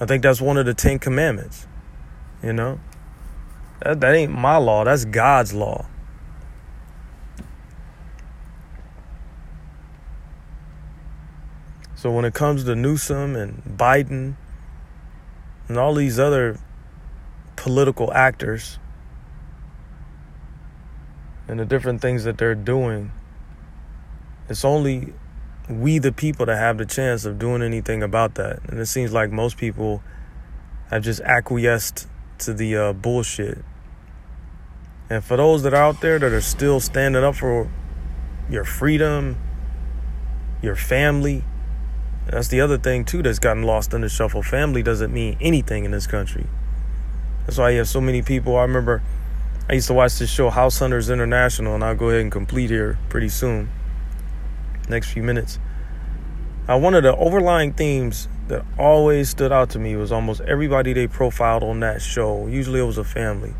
I 0.00 0.06
think 0.06 0.22
that's 0.22 0.40
one 0.40 0.56
of 0.56 0.66
the 0.66 0.74
Ten 0.74 0.98
Commandments. 0.98 1.66
You 2.42 2.52
know? 2.52 2.80
That, 3.82 4.00
that 4.00 4.14
ain't 4.14 4.32
my 4.32 4.56
law, 4.56 4.84
that's 4.84 5.04
God's 5.04 5.54
law. 5.54 5.86
So 11.94 12.10
when 12.10 12.24
it 12.24 12.32
comes 12.32 12.64
to 12.64 12.74
Newsom 12.74 13.36
and 13.36 13.62
Biden 13.62 14.36
and 15.68 15.76
all 15.76 15.94
these 15.94 16.18
other 16.18 16.58
political 17.56 18.10
actors 18.14 18.78
and 21.50 21.58
the 21.58 21.64
different 21.64 22.00
things 22.00 22.22
that 22.22 22.38
they're 22.38 22.54
doing, 22.54 23.10
it's 24.48 24.64
only 24.64 25.12
we 25.68 25.98
the 25.98 26.12
people 26.12 26.46
that 26.46 26.56
have 26.56 26.78
the 26.78 26.86
chance 26.86 27.24
of 27.24 27.40
doing 27.40 27.60
anything 27.60 28.04
about 28.04 28.36
that. 28.36 28.60
And 28.68 28.78
it 28.78 28.86
seems 28.86 29.12
like 29.12 29.32
most 29.32 29.56
people 29.56 30.00
have 30.90 31.02
just 31.02 31.20
acquiesced 31.22 32.06
to 32.38 32.54
the 32.54 32.76
uh, 32.76 32.92
bullshit. 32.92 33.64
And 35.10 35.24
for 35.24 35.36
those 35.36 35.64
that 35.64 35.74
are 35.74 35.82
out 35.82 36.00
there 36.00 36.20
that 36.20 36.32
are 36.32 36.40
still 36.40 36.78
standing 36.78 37.24
up 37.24 37.34
for 37.34 37.68
your 38.48 38.64
freedom, 38.64 39.36
your 40.62 40.76
family, 40.76 41.44
that's 42.28 42.46
the 42.46 42.60
other 42.60 42.78
thing 42.78 43.04
too 43.04 43.24
that's 43.24 43.40
gotten 43.40 43.64
lost 43.64 43.92
in 43.92 44.02
the 44.02 44.08
shuffle. 44.08 44.44
Family 44.44 44.84
doesn't 44.84 45.12
mean 45.12 45.36
anything 45.40 45.84
in 45.84 45.90
this 45.90 46.06
country. 46.06 46.46
That's 47.44 47.58
why 47.58 47.70
you 47.70 47.78
have 47.78 47.88
so 47.88 48.00
many 48.00 48.22
people. 48.22 48.56
I 48.56 48.62
remember 48.62 49.02
I 49.70 49.74
used 49.74 49.86
to 49.86 49.94
watch 49.94 50.18
this 50.18 50.28
show 50.28 50.50
House 50.50 50.80
Hunters 50.80 51.10
International, 51.10 51.76
and 51.76 51.84
I'll 51.84 51.94
go 51.94 52.08
ahead 52.08 52.22
and 52.22 52.32
complete 52.32 52.70
here 52.70 52.98
pretty 53.08 53.28
soon. 53.28 53.70
Next 54.88 55.12
few 55.12 55.22
minutes. 55.22 55.60
Uh, 56.68 56.76
one 56.76 56.92
of 56.94 57.04
the 57.04 57.14
overlying 57.14 57.72
themes 57.74 58.26
that 58.48 58.64
always 58.76 59.30
stood 59.30 59.52
out 59.52 59.70
to 59.70 59.78
me 59.78 59.94
was 59.94 60.10
almost 60.10 60.40
everybody 60.40 60.92
they 60.92 61.06
profiled 61.06 61.62
on 61.62 61.78
that 61.78 62.02
show. 62.02 62.48
Usually 62.48 62.80
it 62.80 62.82
was 62.82 62.98
a 62.98 63.04
family. 63.04 63.54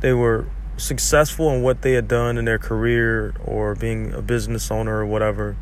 They 0.00 0.12
were 0.12 0.48
successful 0.76 1.50
in 1.52 1.62
what 1.62 1.82
they 1.82 1.92
had 1.92 2.08
done 2.08 2.36
in 2.36 2.44
their 2.44 2.58
career 2.58 3.32
or 3.44 3.76
being 3.76 4.12
a 4.12 4.22
business 4.22 4.72
owner 4.72 4.98
or 4.98 5.06
whatever. 5.06 5.56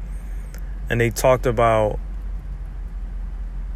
And 0.88 1.02
they 1.02 1.10
talked 1.10 1.44
about 1.44 2.00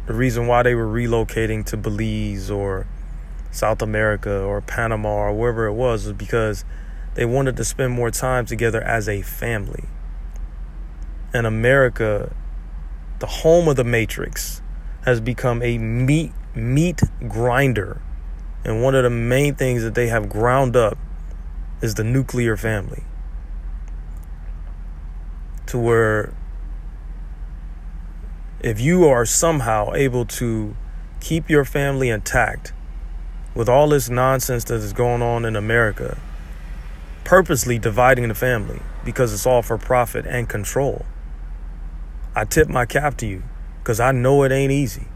the 0.07 0.15
reason 0.15 0.47
why 0.47 0.63
they 0.63 0.73
were 0.73 0.87
relocating 0.87 1.63
to 1.67 1.77
Belize 1.77 2.49
or 2.49 2.87
South 3.55 3.81
America 3.81 4.41
or 4.41 4.61
Panama 4.61 5.09
or 5.09 5.33
wherever 5.33 5.65
it 5.65 5.73
was 5.73 6.05
was 6.05 6.13
because 6.13 6.65
they 7.13 7.25
wanted 7.25 7.55
to 7.57 7.63
spend 7.63 7.93
more 7.93 8.11
time 8.11 8.45
together 8.45 8.81
as 8.81 9.07
a 9.07 9.21
family. 9.21 9.85
And 11.33 11.47
America, 11.47 12.35
the 13.19 13.27
home 13.27 13.67
of 13.67 13.77
the 13.77 13.83
Matrix, 13.83 14.61
has 15.05 15.21
become 15.21 15.61
a 15.61 15.77
meat 15.77 16.31
meat 16.53 17.01
grinder. 17.27 18.01
And 18.63 18.81
one 18.81 18.95
of 18.95 19.03
the 19.03 19.09
main 19.09 19.55
things 19.55 19.83
that 19.83 19.95
they 19.95 20.07
have 20.07 20.27
ground 20.27 20.75
up 20.75 20.97
is 21.81 21.95
the 21.95 22.03
nuclear 22.03 22.57
family. 22.57 23.03
To 25.67 25.77
where 25.77 26.33
if 28.59 28.81
you 28.81 29.07
are 29.07 29.25
somehow 29.25 29.93
able 29.93 30.25
to 30.25 30.75
keep 31.19 31.49
your 31.49 31.65
family 31.65 32.09
intact 32.09 32.73
with 33.55 33.69
all 33.69 33.87
this 33.87 34.09
nonsense 34.09 34.65
that 34.65 34.75
is 34.75 34.93
going 34.93 35.21
on 35.21 35.45
in 35.45 35.55
America, 35.55 36.17
purposely 37.23 37.79
dividing 37.79 38.27
the 38.27 38.35
family 38.35 38.81
because 39.03 39.33
it's 39.33 39.47
all 39.47 39.61
for 39.61 39.77
profit 39.77 40.25
and 40.27 40.47
control. 40.49 41.05
I 42.35 42.43
tip 42.43 42.67
my 42.67 42.85
cap 42.85 43.15
to 43.17 43.25
you 43.25 43.43
because 43.79 44.01
I 44.01 44.11
know 44.11 44.43
it 44.43 44.51
ain't 44.51 44.73
easy. 44.73 45.07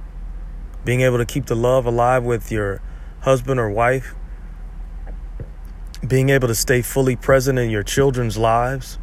Being 0.85 1.01
able 1.01 1.17
to 1.17 1.25
keep 1.25 1.47
the 1.47 1.55
love 1.55 1.85
alive 1.85 2.23
with 2.23 2.49
your 2.49 2.81
husband 3.21 3.59
or 3.59 3.69
wife, 3.69 4.15
being 6.07 6.29
able 6.29 6.47
to 6.47 6.55
stay 6.55 6.81
fully 6.81 7.17
present 7.17 7.59
in 7.59 7.69
your 7.69 7.83
children's 7.83 8.37
lives. 8.37 8.97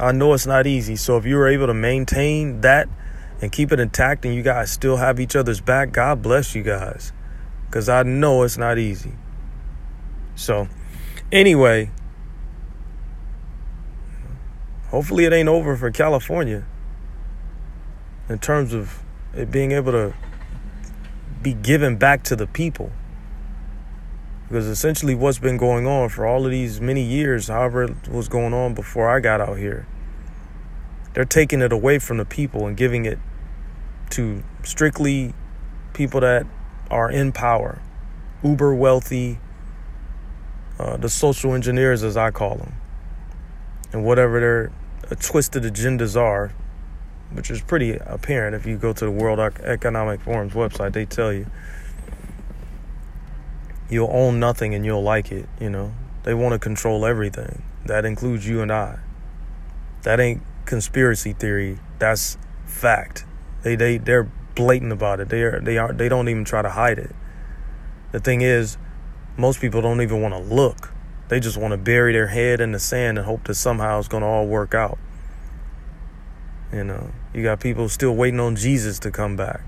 I 0.00 0.10
know 0.10 0.34
it's 0.34 0.46
not 0.46 0.66
easy. 0.66 0.96
So 0.96 1.16
if 1.16 1.24
you're 1.24 1.46
able 1.46 1.68
to 1.68 1.74
maintain 1.74 2.60
that 2.62 2.88
and 3.40 3.52
keep 3.52 3.70
it 3.70 3.78
intact 3.78 4.24
and 4.24 4.34
you 4.34 4.42
guys 4.42 4.72
still 4.72 4.96
have 4.96 5.20
each 5.20 5.36
other's 5.36 5.60
back, 5.60 5.92
God 5.92 6.22
bless 6.22 6.56
you 6.56 6.64
guys. 6.64 7.12
Because 7.66 7.88
I 7.88 8.02
know 8.02 8.42
it's 8.42 8.56
not 8.56 8.78
easy. 8.78 9.12
So, 10.34 10.68
anyway, 11.32 11.90
hopefully 14.88 15.24
it 15.24 15.32
ain't 15.32 15.48
over 15.48 15.76
for 15.76 15.90
California 15.90 16.64
in 18.28 18.38
terms 18.38 18.72
of 18.72 19.02
it 19.34 19.50
being 19.50 19.72
able 19.72 19.92
to 19.92 20.14
be 21.42 21.54
given 21.54 21.96
back 21.96 22.22
to 22.24 22.36
the 22.36 22.46
people. 22.46 22.90
Because 24.48 24.66
essentially, 24.66 25.14
what's 25.14 25.38
been 25.38 25.56
going 25.56 25.86
on 25.86 26.08
for 26.08 26.24
all 26.24 26.44
of 26.44 26.50
these 26.50 26.80
many 26.80 27.02
years, 27.02 27.48
however 27.48 27.84
it 27.84 28.08
was 28.08 28.28
going 28.28 28.54
on 28.54 28.74
before 28.74 29.08
I 29.08 29.18
got 29.20 29.40
out 29.40 29.58
here, 29.58 29.86
they're 31.14 31.24
taking 31.24 31.60
it 31.62 31.72
away 31.72 31.98
from 31.98 32.18
the 32.18 32.24
people 32.24 32.66
and 32.66 32.76
giving 32.76 33.06
it 33.06 33.18
to 34.10 34.44
strictly 34.62 35.34
people 35.94 36.20
that 36.20 36.46
are 36.90 37.10
in 37.10 37.32
power, 37.32 37.80
uber 38.42 38.74
wealthy, 38.74 39.38
uh, 40.78 40.96
the 40.96 41.08
social 41.08 41.54
engineers, 41.54 42.02
as 42.02 42.16
I 42.16 42.30
call 42.30 42.56
them, 42.56 42.74
and 43.92 44.04
whatever 44.04 44.40
their 44.40 44.72
uh, 45.10 45.14
twisted 45.20 45.62
agendas 45.62 46.16
are, 46.16 46.52
which 47.32 47.50
is 47.50 47.60
pretty 47.60 47.92
apparent 47.92 48.54
if 48.54 48.66
you 48.66 48.76
go 48.76 48.92
to 48.92 49.04
the 49.04 49.10
World 49.10 49.38
Economic 49.38 50.20
Forum's 50.20 50.52
website, 50.52 50.92
they 50.92 51.04
tell 51.04 51.32
you 51.32 51.46
you'll 53.88 54.10
own 54.12 54.40
nothing 54.40 54.74
and 54.74 54.84
you'll 54.84 55.02
like 55.02 55.32
it, 55.32 55.48
you 55.60 55.70
know. 55.70 55.92
They 56.24 56.34
want 56.34 56.52
to 56.54 56.58
control 56.58 57.06
everything. 57.06 57.62
That 57.84 58.04
includes 58.04 58.48
you 58.48 58.60
and 58.60 58.72
I. 58.72 58.98
That 60.02 60.18
ain't 60.18 60.42
conspiracy 60.64 61.32
theory. 61.32 61.78
That's 61.98 62.36
fact. 62.64 63.24
They 63.62 63.76
they 63.76 63.98
they're 63.98 64.28
blatant 64.56 64.92
about 64.92 65.20
it. 65.20 65.28
They 65.28 65.42
are 65.42 65.60
they 65.60 65.78
are 65.78 65.92
they 65.92 66.08
don't 66.08 66.28
even 66.28 66.44
try 66.44 66.62
to 66.62 66.70
hide 66.70 66.98
it. 66.98 67.14
The 68.10 68.18
thing 68.18 68.40
is, 68.40 68.76
most 69.36 69.60
people 69.60 69.80
don't 69.80 70.00
even 70.00 70.20
want 70.20 70.34
to 70.34 70.40
look. 70.40 70.92
They 71.28 71.38
just 71.38 71.56
want 71.56 71.72
to 71.72 71.78
bury 71.78 72.12
their 72.12 72.26
head 72.26 72.60
in 72.60 72.72
the 72.72 72.80
sand 72.80 73.18
and 73.18 73.26
hope 73.26 73.44
that 73.44 73.54
somehow 73.54 73.98
it's 73.98 74.08
going 74.08 74.22
to 74.22 74.26
all 74.26 74.46
work 74.46 74.74
out. 74.74 74.98
You 76.72 76.80
uh, 76.80 76.84
know, 76.84 77.10
you 77.32 77.42
got 77.42 77.60
people 77.60 77.88
still 77.88 78.14
waiting 78.14 78.40
on 78.40 78.56
Jesus 78.56 78.98
to 79.00 79.10
come 79.10 79.36
back. 79.36 79.60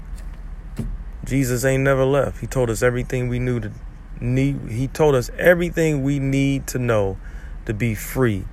Jesus 1.25 1.65
ain't 1.65 1.85
never 1.85 2.05
left. 2.05 2.41
He 2.41 2.47
told 2.47 2.71
us 2.71 2.83
everything 2.83 3.29
we 3.29 3.39
knew 3.39 3.61
to 3.61 3.73
need. 4.21 4.71
He 4.71 4.89
told 4.89 5.15
us 5.15 5.31
everything 5.39 6.03
we 6.03 6.19
need 6.19 6.67
to 6.69 6.79
know 6.79 7.19
to 7.67 7.75
be 7.75 7.95
free 7.95 8.45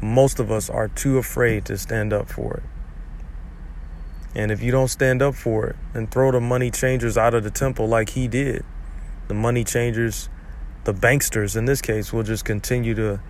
most 0.00 0.38
of 0.38 0.50
us 0.50 0.70
are 0.70 0.88
too 0.88 1.18
afraid 1.18 1.64
to 1.66 1.76
stand 1.76 2.12
up 2.12 2.28
for 2.28 2.58
it. 2.58 2.77
And 4.34 4.52
if 4.52 4.62
you 4.62 4.70
don't 4.70 4.88
stand 4.88 5.22
up 5.22 5.34
for 5.34 5.66
it 5.68 5.76
and 5.94 6.10
throw 6.10 6.30
the 6.30 6.40
money 6.40 6.70
changers 6.70 7.16
out 7.16 7.34
of 7.34 7.44
the 7.44 7.50
temple 7.50 7.88
like 7.88 8.10
he 8.10 8.28
did, 8.28 8.64
the 9.26 9.34
money 9.34 9.64
changers, 9.64 10.28
the 10.84 10.94
banksters 10.94 11.56
in 11.56 11.64
this 11.64 11.80
case, 11.80 12.12
will 12.12 12.22
just 12.22 12.44
continue 12.44 12.94
to 12.94 13.20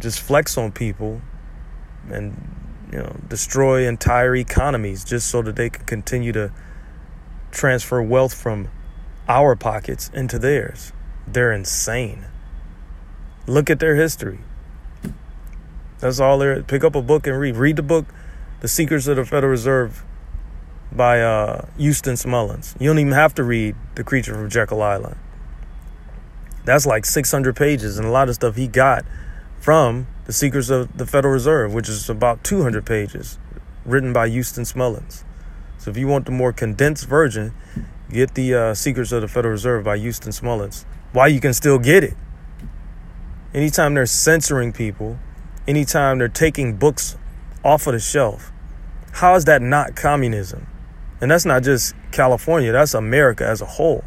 just 0.00 0.20
flex 0.20 0.58
on 0.58 0.72
people 0.72 1.20
and 2.10 2.36
you 2.92 2.98
know 2.98 3.16
destroy 3.28 3.86
entire 3.86 4.36
economies 4.36 5.04
just 5.04 5.28
so 5.28 5.40
that 5.42 5.56
they 5.56 5.70
can 5.70 5.84
continue 5.86 6.32
to 6.32 6.52
transfer 7.50 8.02
wealth 8.02 8.34
from 8.34 8.68
our 9.28 9.56
pockets 9.56 10.10
into 10.12 10.38
theirs. 10.38 10.92
They're 11.26 11.52
insane. 11.52 12.26
Look 13.46 13.70
at 13.70 13.78
their 13.78 13.94
history. 13.94 14.40
That's 16.00 16.20
all 16.20 16.38
there. 16.38 16.62
Pick 16.62 16.84
up 16.84 16.94
a 16.94 17.02
book 17.02 17.26
and 17.26 17.38
read. 17.38 17.56
Read 17.56 17.76
the 17.76 17.82
book, 17.82 18.06
The 18.64 18.68
Secrets 18.68 19.06
of 19.08 19.16
the 19.16 19.26
Federal 19.26 19.50
Reserve 19.50 20.02
by 20.90 21.20
uh, 21.20 21.66
Eustace 21.76 22.24
Mullins. 22.24 22.74
You 22.80 22.88
don't 22.88 22.98
even 22.98 23.12
have 23.12 23.34
to 23.34 23.44
read 23.44 23.76
The 23.94 24.02
Creature 24.02 24.36
from 24.36 24.48
Jekyll 24.48 24.80
Island. 24.80 25.16
That's 26.64 26.86
like 26.86 27.04
600 27.04 27.54
pages, 27.54 27.98
and 27.98 28.08
a 28.08 28.10
lot 28.10 28.30
of 28.30 28.36
stuff 28.36 28.56
he 28.56 28.66
got 28.66 29.04
from 29.60 30.06
The 30.24 30.32
Secrets 30.32 30.70
of 30.70 30.96
the 30.96 31.04
Federal 31.04 31.34
Reserve, 31.34 31.74
which 31.74 31.90
is 31.90 32.08
about 32.08 32.42
200 32.42 32.86
pages, 32.86 33.38
written 33.84 34.14
by 34.14 34.24
Eustace 34.24 34.74
Mullins. 34.74 35.26
So 35.76 35.90
if 35.90 35.98
you 35.98 36.06
want 36.06 36.24
the 36.24 36.32
more 36.32 36.54
condensed 36.54 37.06
version, 37.06 37.52
get 38.10 38.34
the 38.34 38.54
uh, 38.54 38.74
Secrets 38.74 39.12
of 39.12 39.20
the 39.20 39.28
Federal 39.28 39.52
Reserve 39.52 39.84
by 39.84 39.96
Eustace 39.96 40.42
Mullins. 40.42 40.86
Why 41.12 41.26
you 41.26 41.38
can 41.38 41.52
still 41.52 41.78
get 41.78 42.02
it. 42.02 42.14
Anytime 43.52 43.92
they're 43.92 44.06
censoring 44.06 44.72
people, 44.72 45.18
anytime 45.68 46.16
they're 46.16 46.28
taking 46.28 46.76
books 46.76 47.18
off 47.62 47.86
of 47.86 47.92
the 47.92 48.00
shelf. 48.00 48.52
How 49.14 49.36
is 49.36 49.44
that 49.44 49.62
not 49.62 49.94
communism? 49.94 50.66
And 51.20 51.30
that's 51.30 51.44
not 51.44 51.62
just 51.62 51.94
California, 52.10 52.72
that's 52.72 52.94
America 52.94 53.46
as 53.46 53.60
a 53.62 53.66
whole. 53.66 54.04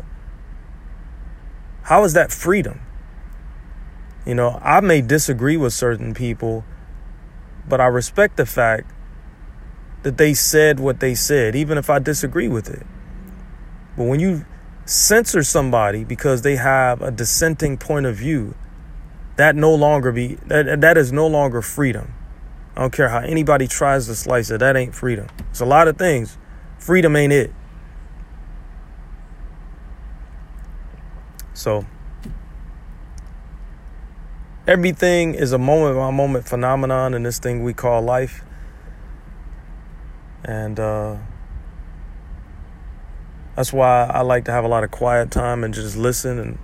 How 1.83 2.03
is 2.03 2.11
that 2.11 2.29
freedom? 2.29 2.81
You 4.25 4.35
know, 4.35 4.59
I 4.61 4.81
may 4.81 4.99
disagree 4.99 5.55
with 5.55 5.71
certain 5.71 6.13
people, 6.13 6.65
but 7.69 7.79
I 7.79 7.85
respect 7.85 8.35
the 8.35 8.45
fact 8.45 8.91
that 10.03 10.17
they 10.17 10.33
said 10.33 10.81
what 10.81 10.99
they 10.99 11.15
said, 11.15 11.55
even 11.55 11.77
if 11.77 11.89
I 11.89 11.99
disagree 11.99 12.49
with 12.49 12.69
it. 12.69 12.85
But 13.95 14.03
when 14.03 14.19
you 14.19 14.45
censor 14.83 15.41
somebody 15.41 16.03
because 16.03 16.41
they 16.41 16.57
have 16.57 17.01
a 17.01 17.11
dissenting 17.11 17.77
point 17.77 18.05
of 18.05 18.17
view, 18.17 18.55
that 19.37 19.55
no 19.55 19.73
longer 19.73 20.11
be 20.11 20.35
that 20.47 20.81
that 20.81 20.97
is 20.97 21.13
no 21.13 21.27
longer 21.27 21.61
freedom. 21.61 22.13
I 22.77 22.81
don't 22.81 22.93
care 22.93 23.09
how 23.09 23.21
anybody 23.21 23.67
tries 23.67 24.05
to 24.05 24.13
slice 24.13 24.51
it. 24.51 24.59
That 24.59 24.77
ain't 24.77 24.93
freedom. 24.93 25.25
It's 25.49 25.61
a 25.61 25.65
lot 25.65 25.87
of 25.87 25.97
things. 25.97 26.37
Freedom 26.77 27.15
ain't 27.15 27.33
it. 27.33 27.51
So 31.55 31.87
everything 34.67 35.33
is 35.33 35.53
a 35.53 35.57
moment 35.57 35.97
by 35.97 36.11
moment 36.11 36.47
phenomenon 36.47 37.15
in 37.15 37.23
this 37.23 37.39
thing 37.39 37.63
we 37.63 37.73
call 37.73 38.03
life. 38.03 38.43
And 40.45 40.79
uh, 40.79 41.17
that's 43.55 43.73
why 43.73 44.03
I 44.03 44.21
like 44.21 44.45
to 44.45 44.51
have 44.51 44.65
a 44.65 44.67
lot 44.67 44.83
of 44.83 44.91
quiet 44.91 45.31
time 45.31 45.63
and 45.63 45.73
just 45.73 45.97
listen 45.97 46.37
and 46.37 46.59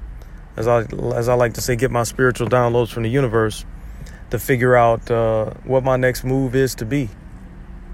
as 0.57 0.67
I 0.67 0.81
as 1.15 1.27
I 1.27 1.33
like 1.33 1.55
to 1.55 1.61
say, 1.61 1.75
get 1.75 1.89
my 1.89 2.03
spiritual 2.03 2.47
downloads 2.47 2.91
from 2.91 3.01
the 3.01 3.09
universe 3.09 3.65
to 4.33 4.39
figure 4.39 4.75
out 4.75 5.11
uh, 5.11 5.51
what 5.63 5.83
my 5.83 5.95
next 5.95 6.23
move 6.23 6.55
is 6.55 6.73
to 6.73 6.85
be. 6.85 7.07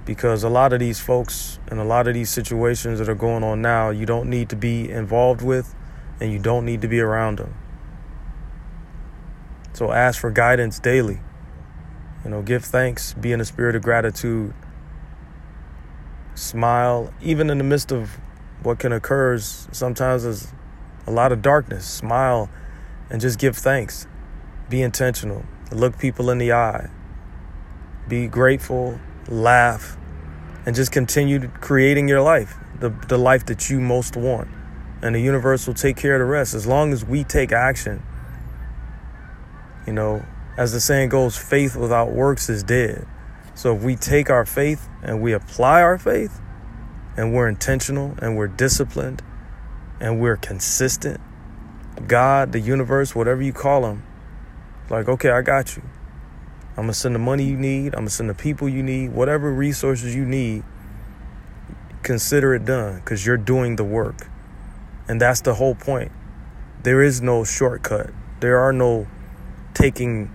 Because 0.06 0.42
a 0.42 0.48
lot 0.48 0.72
of 0.72 0.80
these 0.80 0.98
folks 0.98 1.60
and 1.68 1.82
a 1.82 1.84
lot 1.84 2.08
of 2.08 2.14
these 2.14 2.30
situations 2.30 3.00
that 3.00 3.10
are 3.10 3.14
going 3.14 3.44
on 3.44 3.62
now, 3.62 3.90
you 3.90 4.06
don't 4.06 4.30
need 4.30 4.48
to 4.48 4.56
be 4.56 4.90
involved 4.90 5.42
with, 5.42 5.76
and 6.22 6.32
you 6.32 6.40
don't 6.40 6.64
need 6.64 6.82
to 6.82 6.88
be 6.88 7.02
around 7.02 7.40
them. 7.40 7.54
So 9.74 9.92
ask 9.92 10.22
for 10.22 10.32
guidance 10.32 10.80
daily. 10.80 11.20
You 12.24 12.32
know, 12.32 12.42
give 12.42 12.64
thanks, 12.64 13.14
be 13.16 13.34
in 13.34 13.42
a 13.42 13.46
spirit 13.46 13.76
of 13.76 13.82
gratitude. 13.82 14.54
Smile, 16.36 17.14
even 17.22 17.50
in 17.50 17.58
the 17.58 17.66
midst 17.66 17.92
of 17.92 18.18
what 18.64 18.80
can 18.80 18.94
occur 18.94 19.38
sometimes 19.40 20.24
as 20.24 20.54
a 21.06 21.12
lot 21.12 21.34
of 21.34 21.42
darkness. 21.42 21.86
Smile 21.86 22.50
and 23.10 23.20
just 23.20 23.40
give 23.40 23.58
thanks. 23.58 24.08
Be 24.70 24.82
intentional. 24.82 25.44
Look 25.72 26.00
people 26.00 26.30
in 26.32 26.40
the 26.40 26.52
eye. 26.52 26.90
Be 28.08 28.28
grateful, 28.28 29.00
laugh, 29.28 29.98
and 30.66 30.76
just 30.76 30.92
continue 30.92 31.48
creating 31.48 32.08
your 32.08 32.22
life, 32.22 32.56
the, 32.80 32.90
the 33.08 33.18
life 33.18 33.46
that 33.46 33.70
you 33.70 33.80
most 33.80 34.16
want. 34.16 34.48
And 35.02 35.16
the 35.16 35.20
universe 35.20 35.68
will 35.68 35.76
take 35.76 35.96
care 35.96 36.16
of 36.16 36.20
the 36.20 36.26
rest 36.26 36.54
as 36.54 36.66
long 36.66 36.92
as 36.92 37.06
we 37.06 37.24
take 37.24 37.52
action. 37.52 38.04
You 39.86 39.94
know, 39.94 40.26
as 40.58 40.74
the 40.74 40.82
saying 40.82 41.10
goes, 41.10 41.38
faith 41.38 41.76
without 41.76 42.12
works 42.12 42.50
is 42.50 42.64
dead. 42.64 43.08
So 43.54 43.76
if 43.76 43.84
we 43.84 43.96
take 43.96 44.30
our 44.30 44.46
faith 44.46 44.90
and 45.04 45.22
we 45.22 45.34
apply 45.34 45.82
our 45.82 45.98
faith 45.98 46.42
and 47.16 47.34
we're 47.34 47.48
intentional 47.48 48.16
and 48.22 48.36
we're 48.36 48.48
disciplined 48.48 49.22
and 50.00 50.20
we're 50.20 50.38
consistent, 50.38 51.22
God, 52.08 52.52
the 52.52 52.60
universe, 52.60 53.14
whatever 53.14 53.42
you 53.42 53.54
call 53.54 53.84
them, 53.84 54.04
like, 54.90 55.08
okay, 55.08 55.30
I 55.30 55.42
got 55.42 55.76
you. 55.76 55.84
I'm 56.78 56.88
to 56.88 56.94
send 56.94 57.14
the 57.14 57.20
money 57.20 57.44
you 57.44 57.58
need. 57.58 57.94
I'm 57.94 58.06
to 58.06 58.10
send 58.10 58.30
the 58.30 58.34
people 58.34 58.70
you 58.70 58.82
need, 58.82 59.12
whatever 59.12 59.52
resources 59.52 60.16
you 60.16 60.26
need. 60.26 60.64
Consider 62.04 62.56
it 62.56 62.66
done 62.66 62.96
because 62.96 63.26
you're 63.26 63.38
doing 63.38 63.76
the 63.76 63.84
work. 63.84 64.28
And 65.08 65.20
that's 65.20 65.42
the 65.42 65.56
whole 65.56 65.76
point. 65.76 66.12
There 66.84 67.04
is 67.04 67.22
no 67.22 67.44
shortcut. 67.44 68.12
There 68.40 68.60
are 68.60 68.72
no 68.72 69.08
taking 69.74 70.32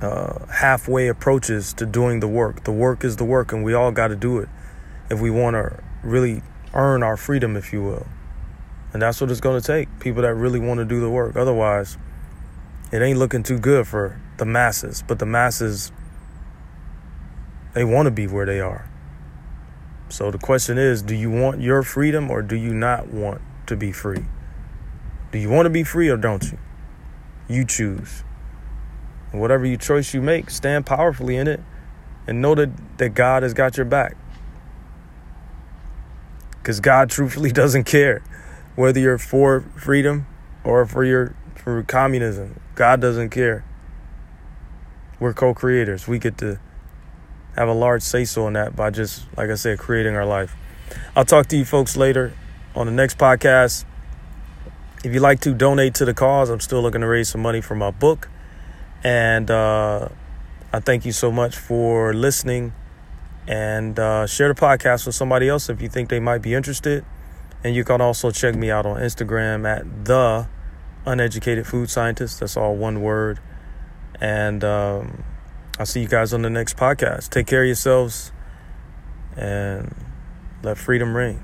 uh, 0.00 0.46
halfway 0.46 1.08
approaches 1.08 1.74
to 1.74 1.86
doing 1.86 2.20
the 2.20 2.28
work. 2.28 2.64
The 2.64 2.72
work 2.72 3.04
is 3.04 3.16
the 3.16 3.24
work, 3.24 3.52
and 3.52 3.62
we 3.62 3.74
all 3.74 3.92
got 3.92 4.08
to 4.08 4.16
do 4.16 4.38
it 4.38 4.48
if 5.10 5.20
we 5.20 5.30
want 5.30 5.54
to 5.54 5.82
really 6.02 6.42
earn 6.72 7.02
our 7.02 7.16
freedom, 7.16 7.56
if 7.56 7.72
you 7.72 7.82
will. 7.82 8.06
And 8.92 9.02
that's 9.02 9.20
what 9.20 9.30
it's 9.30 9.40
going 9.40 9.60
to 9.60 9.66
take 9.66 9.88
people 10.00 10.22
that 10.22 10.34
really 10.34 10.60
want 10.60 10.78
to 10.78 10.84
do 10.84 11.00
the 11.00 11.10
work. 11.10 11.36
Otherwise, 11.36 11.98
it 12.94 13.02
ain't 13.02 13.18
looking 13.18 13.42
too 13.42 13.58
good 13.58 13.88
for 13.88 14.20
the 14.36 14.44
masses. 14.44 15.02
But 15.04 15.18
the 15.18 15.26
masses, 15.26 15.90
they 17.72 17.82
want 17.82 18.06
to 18.06 18.12
be 18.12 18.28
where 18.28 18.46
they 18.46 18.60
are. 18.60 18.88
So 20.08 20.30
the 20.30 20.38
question 20.38 20.78
is 20.78 21.02
do 21.02 21.12
you 21.12 21.28
want 21.28 21.60
your 21.60 21.82
freedom 21.82 22.30
or 22.30 22.40
do 22.40 22.54
you 22.54 22.72
not 22.72 23.08
want 23.08 23.40
to 23.66 23.74
be 23.74 23.90
free? 23.90 24.24
Do 25.32 25.40
you 25.40 25.50
want 25.50 25.66
to 25.66 25.70
be 25.70 25.82
free 25.82 26.08
or 26.08 26.16
don't 26.16 26.52
you? 26.52 26.56
You 27.48 27.64
choose. 27.64 28.22
And 29.32 29.40
whatever 29.40 29.66
you 29.66 29.76
choice 29.76 30.14
you 30.14 30.22
make, 30.22 30.48
stand 30.48 30.86
powerfully 30.86 31.36
in 31.36 31.48
it 31.48 31.60
and 32.28 32.40
know 32.40 32.54
that, 32.54 32.70
that 32.98 33.08
God 33.14 33.42
has 33.42 33.54
got 33.54 33.76
your 33.76 33.86
back. 33.86 34.16
Because 36.58 36.78
God 36.78 37.10
truthfully 37.10 37.50
doesn't 37.50 37.84
care 37.84 38.22
whether 38.76 39.00
you're 39.00 39.18
for 39.18 39.62
freedom 39.74 40.28
or 40.62 40.86
for 40.86 41.04
your 41.04 41.34
for 41.64 41.82
communism. 41.82 42.60
God 42.74 43.00
doesn't 43.00 43.30
care. 43.30 43.64
We're 45.18 45.32
co-creators. 45.32 46.06
We 46.06 46.18
get 46.18 46.36
to 46.38 46.60
have 47.56 47.68
a 47.68 47.72
large 47.72 48.02
say 48.02 48.26
so 48.26 48.46
in 48.46 48.52
that 48.52 48.76
by 48.76 48.90
just 48.90 49.24
like 49.36 49.48
I 49.48 49.54
said 49.54 49.78
creating 49.78 50.14
our 50.14 50.26
life. 50.26 50.54
I'll 51.16 51.24
talk 51.24 51.46
to 51.48 51.56
you 51.56 51.64
folks 51.64 51.96
later 51.96 52.34
on 52.76 52.86
the 52.86 52.92
next 52.92 53.16
podcast. 53.16 53.86
If 55.02 55.14
you'd 55.14 55.20
like 55.20 55.40
to 55.40 55.54
donate 55.54 55.94
to 55.96 56.04
the 56.04 56.14
cause, 56.14 56.50
I'm 56.50 56.60
still 56.60 56.82
looking 56.82 57.00
to 57.00 57.06
raise 57.06 57.30
some 57.30 57.40
money 57.40 57.62
for 57.62 57.74
my 57.74 57.90
book. 57.90 58.28
And 59.02 59.50
uh, 59.50 60.08
I 60.72 60.80
thank 60.80 61.04
you 61.04 61.12
so 61.12 61.30
much 61.30 61.56
for 61.56 62.12
listening. 62.12 62.74
And 63.46 63.98
uh, 63.98 64.26
share 64.26 64.48
the 64.48 64.54
podcast 64.54 65.06
with 65.06 65.14
somebody 65.14 65.48
else 65.48 65.68
if 65.68 65.80
you 65.80 65.88
think 65.88 66.08
they 66.08 66.20
might 66.20 66.42
be 66.42 66.54
interested. 66.54 67.04
And 67.62 67.74
you 67.74 67.84
can 67.84 68.00
also 68.00 68.30
check 68.30 68.54
me 68.54 68.70
out 68.70 68.84
on 68.84 68.96
Instagram 68.98 69.66
at 69.66 70.04
the 70.04 70.46
uneducated 71.06 71.66
food 71.66 71.90
scientist. 71.90 72.40
That's 72.40 72.56
all 72.56 72.76
one 72.76 73.00
word. 73.00 73.40
And 74.20 74.62
um, 74.64 75.24
I'll 75.78 75.86
see 75.86 76.00
you 76.00 76.08
guys 76.08 76.32
on 76.32 76.42
the 76.42 76.50
next 76.50 76.76
podcast. 76.76 77.30
Take 77.30 77.46
care 77.46 77.62
of 77.62 77.66
yourselves 77.66 78.32
and 79.36 79.94
let 80.62 80.78
freedom 80.78 81.16
ring. 81.16 81.42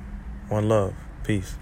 One 0.49 0.69
love. 0.69 0.95
Peace. 1.25 1.57